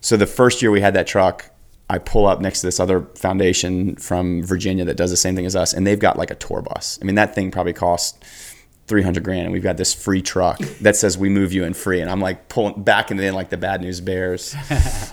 So 0.00 0.16
the 0.16 0.26
first 0.26 0.62
year 0.62 0.70
we 0.70 0.80
had 0.80 0.94
that 0.94 1.06
truck, 1.06 1.50
I 1.90 1.98
pull 1.98 2.26
up 2.26 2.40
next 2.40 2.60
to 2.60 2.66
this 2.66 2.78
other 2.78 3.02
foundation 3.16 3.96
from 3.96 4.42
Virginia 4.42 4.84
that 4.84 4.96
does 4.96 5.10
the 5.10 5.16
same 5.16 5.34
thing 5.34 5.46
as 5.46 5.56
us, 5.56 5.72
and 5.72 5.86
they've 5.86 5.98
got 5.98 6.18
like 6.18 6.30
a 6.30 6.34
tour 6.34 6.62
bus. 6.62 6.98
I 7.00 7.04
mean, 7.04 7.14
that 7.14 7.34
thing 7.34 7.50
probably 7.50 7.72
cost. 7.72 8.22
300 8.88 9.22
grand 9.22 9.42
and 9.44 9.52
we've 9.52 9.62
got 9.62 9.76
this 9.76 9.92
free 9.94 10.22
truck 10.22 10.58
that 10.80 10.96
says 10.96 11.16
we 11.18 11.28
move 11.28 11.52
you 11.52 11.64
in 11.64 11.74
free. 11.74 12.00
And 12.00 12.10
i'm 12.10 12.20
like 12.20 12.48
pulling 12.48 12.82
back 12.82 13.10
and 13.10 13.20
in 13.20 13.34
like 13.34 13.50
the 13.50 13.56
bad 13.56 13.80
news 13.82 14.00
bears. 14.00 14.54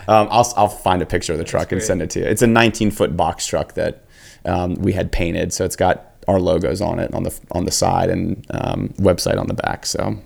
Um, 0.07 0.27
I'll, 0.29 0.53
I'll 0.55 0.67
find 0.69 1.01
a 1.01 1.05
picture 1.07 1.33
of 1.33 1.39
the 1.39 1.43
truck 1.43 1.71
and 1.71 1.81
send 1.81 1.99
it 1.99 2.11
to 2.11 2.19
you. 2.19 2.25
It's 2.27 2.43
a 2.43 2.47
19 2.47 2.91
foot 2.91 3.17
box 3.17 3.47
truck 3.47 3.73
that 3.73 4.03
um, 4.45 4.75
we 4.75 4.93
had 4.93 5.11
painted. 5.11 5.51
So 5.51 5.65
it's 5.65 5.75
got 5.75 6.11
our 6.27 6.39
logos 6.39 6.79
on 6.79 6.99
it 6.99 7.11
on 7.13 7.23
the 7.23 7.39
on 7.51 7.65
the 7.65 7.71
side 7.71 8.11
and 8.11 8.45
um, 8.51 8.89
website 8.99 9.39
on 9.39 9.47
the 9.47 9.55
back. 9.55 9.87
So 9.87 10.17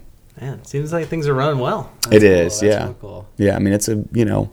Man, 0.41 0.63
seems 0.65 0.91
like 0.91 1.07
things 1.07 1.27
are 1.29 1.33
running 1.33 1.59
well. 1.59 1.89
it 2.11 2.23
is 2.23 2.59
That's 2.59 2.73
yeah. 2.73 2.93
cool. 2.99 3.25
yeah 3.37 3.55
i 3.55 3.59
mean 3.59 3.73
it's 3.73 3.87
a 3.87 4.03
you 4.11 4.25
know 4.25 4.51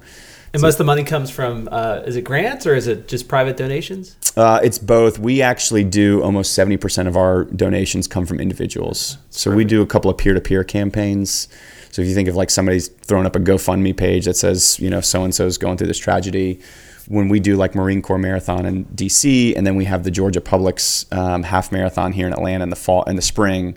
And 0.57 0.63
most 0.63 0.77
of 0.77 0.79
the 0.79 0.85
money 0.85 1.05
comes 1.05 1.31
from 1.31 1.69
uh, 1.71 2.01
is 2.07 2.17
it 2.17 2.23
grants 2.23 2.67
or 2.67 2.75
is 2.75 2.87
it 2.87 3.09
just 3.09 3.29
private 3.29 3.59
donations? 3.59 4.17
Uh, 4.39 4.59
it's 4.65 4.79
both. 4.79 5.19
We 5.19 5.43
actually 5.43 5.85
do 5.85 6.23
almost 6.23 6.59
70% 6.59 7.07
of 7.07 7.15
our 7.15 7.45
donations 7.45 8.09
come 8.09 8.25
from 8.25 8.41
individuals. 8.41 9.19
So 9.29 9.55
we 9.55 9.67
do 9.67 9.83
a 9.83 9.87
couple 9.87 10.11
of 10.11 10.17
peer 10.17 10.33
to 10.33 10.41
peer 10.41 10.65
campaigns. 10.65 11.49
So 11.91 12.01
if 12.01 12.09
you 12.09 12.15
think 12.15 12.27
of 12.27 12.37
like 12.37 12.49
somebody's 12.49 12.89
throwing 12.89 13.27
up 13.27 13.37
a 13.37 13.39
GoFundMe 13.39 13.95
page 13.95 14.25
that 14.25 14.39
says, 14.39 14.81
you 14.81 14.89
know, 14.89 15.03
so 15.03 15.25
and 15.25 15.35
so 15.35 15.45
is 15.45 15.59
going 15.59 15.77
through 15.77 15.89
this 15.89 15.99
tragedy, 15.99 16.59
when 17.07 17.29
we 17.29 17.39
do 17.39 17.57
like 17.57 17.75
Marine 17.75 18.01
Corps 18.01 18.17
Marathon 18.17 18.65
in 18.65 18.87
DC, 18.87 19.55
and 19.59 19.67
then 19.67 19.77
we 19.77 19.85
have 19.85 20.05
the 20.05 20.11
Georgia 20.11 20.41
Publix 20.41 21.13
um, 21.15 21.43
half 21.43 21.71
marathon 21.71 22.13
here 22.13 22.27
in 22.27 22.33
Atlanta 22.33 22.63
in 22.63 22.71
the 22.71 22.77
fall 22.77 23.03
in 23.03 23.17
the 23.17 23.23
spring, 23.23 23.77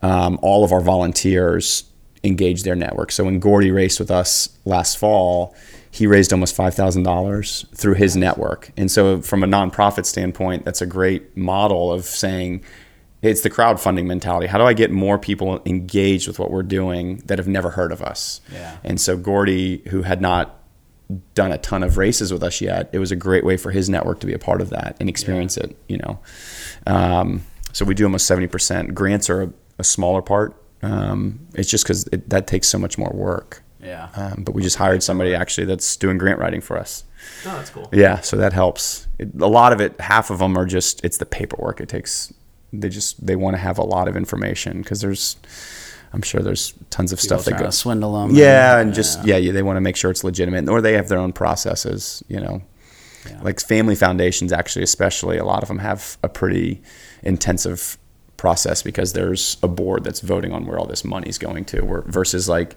um, 0.00 0.38
all 0.42 0.62
of 0.62 0.70
our 0.70 0.80
volunteers 0.80 1.90
engage 2.22 2.62
their 2.62 2.76
network. 2.76 3.10
So 3.10 3.24
when 3.24 3.40
Gordy 3.40 3.72
raced 3.72 3.98
with 3.98 4.12
us 4.12 4.50
last 4.64 4.96
fall, 4.96 5.56
he 5.90 6.06
raised 6.06 6.32
almost 6.32 6.54
five 6.54 6.74
thousand 6.74 7.02
dollars 7.02 7.66
through 7.74 7.94
his 7.94 8.16
network. 8.16 8.70
And 8.76 8.90
so 8.90 9.20
from 9.20 9.42
a 9.42 9.46
nonprofit 9.46 10.06
standpoint, 10.06 10.64
that's 10.64 10.80
a 10.80 10.86
great 10.86 11.36
model 11.36 11.92
of 11.92 12.04
saying 12.04 12.62
it's 13.22 13.42
the 13.42 13.50
crowdfunding 13.50 14.06
mentality. 14.06 14.46
How 14.46 14.56
do 14.56 14.64
I 14.64 14.72
get 14.72 14.90
more 14.90 15.18
people 15.18 15.60
engaged 15.66 16.26
with 16.26 16.38
what 16.38 16.50
we're 16.50 16.62
doing 16.62 17.18
that 17.26 17.38
have 17.38 17.48
never 17.48 17.70
heard 17.70 17.92
of 17.92 18.00
us? 18.02 18.40
Yeah. 18.52 18.78
And 18.82 19.00
so 19.00 19.16
Gordy, 19.16 19.82
who 19.88 20.02
had 20.02 20.20
not 20.20 20.56
done 21.34 21.50
a 21.50 21.58
ton 21.58 21.82
of 21.82 21.98
races 21.98 22.32
with 22.32 22.42
us 22.42 22.60
yet, 22.60 22.88
it 22.92 22.98
was 22.98 23.10
a 23.10 23.16
great 23.16 23.44
way 23.44 23.56
for 23.56 23.72
his 23.72 23.90
network 23.90 24.20
to 24.20 24.26
be 24.26 24.32
a 24.32 24.38
part 24.38 24.60
of 24.60 24.70
that 24.70 24.96
and 25.00 25.08
experience 25.08 25.56
it. 25.56 25.76
You 25.88 25.98
know, 25.98 26.20
um, 26.86 27.42
so 27.72 27.84
we 27.84 27.94
do 27.94 28.04
almost 28.04 28.26
seventy 28.26 28.46
percent. 28.46 28.94
Grants 28.94 29.28
are 29.28 29.42
a, 29.42 29.52
a 29.80 29.84
smaller 29.84 30.22
part. 30.22 30.54
Um, 30.82 31.46
it's 31.54 31.68
just 31.68 31.84
because 31.84 32.06
it, 32.12 32.30
that 32.30 32.46
takes 32.46 32.68
so 32.68 32.78
much 32.78 32.96
more 32.96 33.10
work. 33.12 33.62
Yeah. 33.82 34.08
Um, 34.14 34.42
but 34.44 34.54
we 34.54 34.62
just 34.62 34.76
hired 34.76 35.02
somebody 35.02 35.34
actually 35.34 35.66
that's 35.66 35.96
doing 35.96 36.18
grant 36.18 36.38
writing 36.38 36.60
for 36.60 36.78
us. 36.78 37.04
Oh, 37.46 37.56
that's 37.56 37.70
cool. 37.70 37.88
Yeah, 37.92 38.20
so 38.20 38.36
that 38.36 38.52
helps. 38.52 39.06
It, 39.18 39.30
a 39.40 39.46
lot 39.46 39.72
of 39.72 39.80
it, 39.80 40.00
half 40.00 40.30
of 40.30 40.38
them 40.38 40.56
are 40.56 40.66
just 40.66 41.04
it's 41.04 41.18
the 41.18 41.26
paperwork. 41.26 41.80
It 41.80 41.88
takes 41.88 42.32
they 42.72 42.88
just 42.88 43.24
they 43.24 43.36
want 43.36 43.54
to 43.54 43.58
have 43.58 43.78
a 43.78 43.82
lot 43.82 44.08
of 44.08 44.16
information 44.16 44.82
because 44.82 45.00
there's 45.00 45.36
I'm 46.12 46.22
sure 46.22 46.40
there's 46.40 46.74
tons 46.90 47.12
of 47.12 47.20
stuff 47.20 47.44
that 47.44 47.58
goes. 47.58 47.78
swindle 47.78 48.20
them. 48.20 48.34
Yeah, 48.34 48.78
and 48.78 48.92
just 48.92 49.24
yeah, 49.24 49.36
yeah, 49.36 49.52
they 49.52 49.62
want 49.62 49.76
to 49.76 49.80
make 49.80 49.96
sure 49.96 50.10
it's 50.10 50.24
legitimate, 50.24 50.68
or 50.68 50.80
they 50.80 50.94
have 50.94 51.08
their 51.08 51.18
own 51.18 51.32
processes. 51.32 52.22
You 52.28 52.40
know, 52.40 52.62
like 53.42 53.60
family 53.60 53.94
foundations, 53.94 54.52
actually, 54.52 54.82
especially 54.82 55.38
a 55.38 55.44
lot 55.44 55.62
of 55.62 55.68
them 55.68 55.78
have 55.78 56.18
a 56.22 56.28
pretty 56.28 56.82
intensive 57.22 57.96
process 58.36 58.82
because 58.82 59.12
there's 59.12 59.58
a 59.62 59.68
board 59.68 60.02
that's 60.02 60.20
voting 60.20 60.52
on 60.52 60.66
where 60.66 60.78
all 60.78 60.86
this 60.86 61.04
money's 61.04 61.38
going 61.38 61.64
to. 61.66 62.02
Versus 62.06 62.48
like 62.48 62.76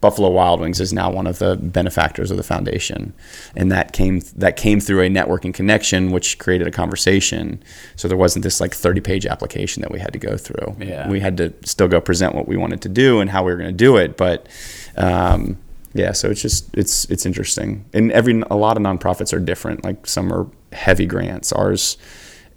Buffalo 0.00 0.30
Wild 0.30 0.60
Wings 0.60 0.80
is 0.80 0.92
now 0.92 1.10
one 1.10 1.26
of 1.26 1.38
the 1.38 1.56
benefactors 1.56 2.30
of 2.30 2.36
the 2.36 2.42
foundation, 2.42 3.12
and 3.56 3.72
that 3.72 3.92
came 3.92 4.20
that 4.36 4.56
came 4.56 4.78
through 4.80 5.02
a 5.02 5.08
networking 5.08 5.52
connection, 5.52 6.12
which 6.12 6.38
created 6.38 6.68
a 6.68 6.70
conversation. 6.70 7.62
So 7.96 8.06
there 8.06 8.16
wasn't 8.16 8.44
this 8.44 8.60
like 8.60 8.74
30 8.74 9.00
page 9.00 9.26
application 9.26 9.82
that 9.82 9.90
we 9.90 9.98
had 9.98 10.12
to 10.12 10.18
go 10.18 10.36
through. 10.36 10.76
Yeah. 10.78 11.08
we 11.08 11.20
had 11.20 11.36
to 11.38 11.52
still 11.64 11.88
go 11.88 12.00
present 12.00 12.34
what 12.34 12.46
we 12.46 12.56
wanted 12.56 12.80
to 12.82 12.88
do 12.88 13.20
and 13.20 13.28
how 13.28 13.42
we 13.44 13.52
were 13.52 13.58
going 13.58 13.70
to 13.70 13.76
do 13.76 13.96
it, 13.96 14.16
but. 14.16 14.48
Um, 14.96 15.58
yeah, 15.94 16.12
so 16.12 16.28
it's 16.30 16.42
just 16.42 16.68
it's 16.76 17.06
it's 17.06 17.24
interesting, 17.24 17.84
and 17.94 18.12
every 18.12 18.42
a 18.50 18.56
lot 18.56 18.76
of 18.76 18.82
nonprofits 18.82 19.32
are 19.32 19.40
different. 19.40 19.84
Like 19.84 20.06
some 20.06 20.30
are 20.32 20.46
heavy 20.70 21.06
grants, 21.06 21.50
ours 21.50 21.96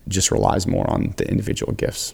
just 0.07 0.31
relies 0.31 0.67
more 0.67 0.87
on 0.89 1.13
the 1.17 1.27
individual 1.29 1.73
gifts. 1.73 2.13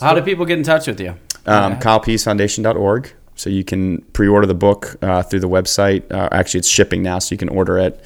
How 0.00 0.14
do 0.14 0.22
people 0.22 0.44
get 0.44 0.58
in 0.58 0.64
touch 0.64 0.86
with 0.86 1.00
you? 1.00 1.14
Um, 1.46 1.78
KylePeaseFoundation.org. 1.78 3.12
So 3.42 3.50
you 3.50 3.64
can 3.64 4.02
pre-order 4.12 4.46
the 4.46 4.54
book 4.54 4.96
uh, 5.02 5.24
through 5.24 5.40
the 5.40 5.48
website. 5.48 6.08
Uh, 6.12 6.28
actually, 6.30 6.58
it's 6.58 6.68
shipping 6.68 7.02
now, 7.02 7.18
so 7.18 7.32
you 7.32 7.36
can 7.36 7.48
order 7.48 7.76
it. 7.76 8.00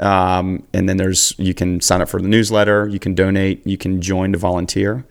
Um, 0.00 0.64
and 0.72 0.88
then 0.88 0.96
there's 0.96 1.32
you 1.38 1.54
can 1.54 1.80
sign 1.80 2.02
up 2.02 2.08
for 2.08 2.20
the 2.20 2.26
newsletter. 2.26 2.88
You 2.88 2.98
can 2.98 3.14
donate. 3.14 3.64
You 3.64 3.78
can 3.78 4.02
join 4.02 4.32
to 4.32 4.38
volunteer. 4.38 5.06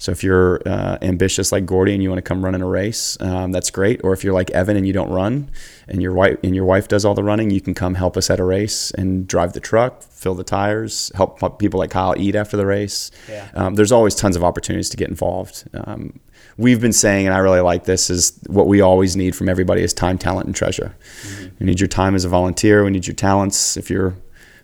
So 0.00 0.10
if 0.12 0.24
you're 0.24 0.62
uh, 0.66 0.96
ambitious 1.02 1.52
like 1.52 1.66
Gordy 1.66 1.92
and 1.92 2.02
you 2.02 2.08
want 2.08 2.18
to 2.18 2.22
come 2.22 2.42
run 2.42 2.54
in 2.54 2.62
a 2.62 2.66
race, 2.66 3.18
um, 3.20 3.52
that's 3.52 3.70
great. 3.70 4.00
Or 4.02 4.14
if 4.14 4.24
you're 4.24 4.32
like 4.32 4.50
Evan 4.50 4.76
and 4.76 4.86
you 4.86 4.94
don't 4.94 5.10
run, 5.10 5.50
and 5.88 6.00
your 6.00 6.14
wife 6.14 6.38
and 6.42 6.54
your 6.54 6.64
wife 6.64 6.88
does 6.88 7.04
all 7.04 7.14
the 7.14 7.22
running, 7.22 7.50
you 7.50 7.60
can 7.60 7.74
come 7.74 7.94
help 7.94 8.16
us 8.16 8.30
at 8.30 8.40
a 8.40 8.44
race 8.44 8.90
and 8.92 9.28
drive 9.28 9.52
the 9.52 9.60
truck, 9.60 10.02
fill 10.02 10.34
the 10.34 10.42
tires, 10.42 11.12
help 11.14 11.58
people 11.58 11.78
like 11.78 11.90
Kyle 11.90 12.14
eat 12.16 12.34
after 12.34 12.56
the 12.56 12.64
race. 12.64 13.10
Yeah. 13.28 13.50
Um, 13.54 13.74
there's 13.74 13.92
always 13.92 14.14
tons 14.14 14.36
of 14.36 14.42
opportunities 14.42 14.88
to 14.88 14.96
get 14.96 15.08
involved. 15.08 15.68
Um, 15.74 16.18
we've 16.56 16.80
been 16.80 16.94
saying, 16.94 17.26
and 17.26 17.34
I 17.34 17.38
really 17.38 17.60
like 17.60 17.84
this, 17.84 18.08
is 18.08 18.38
what 18.46 18.66
we 18.66 18.80
always 18.80 19.16
need 19.16 19.36
from 19.36 19.50
everybody 19.50 19.82
is 19.82 19.92
time, 19.92 20.16
talent, 20.16 20.46
and 20.46 20.56
treasure. 20.56 20.96
Mm-hmm. 21.22 21.48
We 21.60 21.66
need 21.66 21.80
your 21.80 21.88
time 21.88 22.14
as 22.14 22.24
a 22.24 22.28
volunteer. 22.30 22.84
We 22.84 22.90
need 22.90 23.06
your 23.06 23.16
talents. 23.16 23.76
If 23.76 23.90
you're 23.90 24.14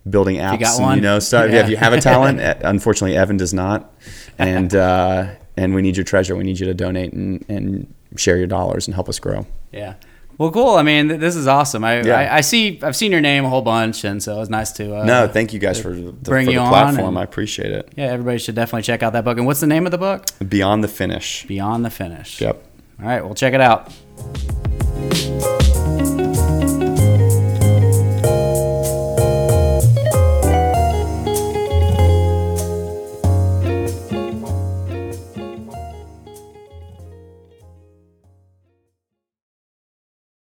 building 0.09 0.37
apps, 0.37 0.59
got 0.59 0.75
and 0.77 0.83
one. 0.83 0.95
you 0.97 1.01
know 1.01 1.19
stuff. 1.19 1.49
Yeah. 1.51 1.63
If 1.63 1.69
you 1.69 1.77
have 1.77 1.93
a 1.93 2.01
talent, 2.01 2.39
eh, 2.39 2.55
unfortunately, 2.63 3.17
Evan 3.17 3.37
does 3.37 3.53
not, 3.53 3.93
and 4.37 4.73
uh, 4.75 5.27
and 5.55 5.73
we 5.75 5.81
need 5.81 5.97
your 5.97 6.03
treasure. 6.03 6.35
We 6.35 6.43
need 6.43 6.59
you 6.59 6.65
to 6.67 6.73
donate 6.73 7.13
and, 7.13 7.43
and 7.49 7.93
share 8.15 8.37
your 8.37 8.47
dollars 8.47 8.87
and 8.87 8.95
help 8.95 9.09
us 9.09 9.19
grow. 9.19 9.45
Yeah. 9.71 9.95
Well, 10.39 10.51
cool. 10.51 10.75
I 10.75 10.83
mean, 10.83 11.07
this 11.07 11.35
is 11.35 11.47
awesome. 11.47 11.83
I, 11.83 12.01
Yeah. 12.03 12.15
I, 12.19 12.37
I 12.37 12.41
see. 12.41 12.79
I've 12.83 12.95
seen 12.95 13.11
your 13.11 13.21
name 13.21 13.43
a 13.43 13.49
whole 13.49 13.63
bunch, 13.63 14.03
and 14.03 14.21
so 14.21 14.35
it 14.35 14.39
was 14.39 14.49
nice 14.51 14.71
to. 14.73 14.97
Uh, 14.97 15.03
no, 15.03 15.27
thank 15.27 15.51
you 15.51 15.57
guys 15.59 15.81
for 15.81 15.89
the, 15.95 16.11
bring 16.11 16.45
for 16.45 16.51
you 16.51 16.59
the 16.59 16.63
on 16.63 16.69
platform. 16.69 17.07
and- 17.09 17.17
I 17.19 17.23
appreciate 17.23 17.71
it. 17.71 17.91
Yeah, 17.97 18.05
everybody 18.05 18.37
should 18.37 18.53
definitely 18.53 18.83
check 18.83 19.01
out 19.01 19.13
that 19.13 19.25
book. 19.25 19.37
And 19.39 19.47
what's 19.47 19.61
the 19.61 19.67
name 19.67 19.85
of 19.87 19.91
the 19.91 19.97
book? 19.97 20.25
Beyond 20.47 20.83
the 20.83 20.87
finish. 20.89 21.43
Beyond 21.47 21.83
the 21.83 21.89
Finish. 21.89 22.39
Yep. 22.39 22.63
All 23.01 23.05
right, 23.07 23.25
well, 23.25 23.33
check 23.33 23.55
it 23.55 23.61
out. 23.61 23.91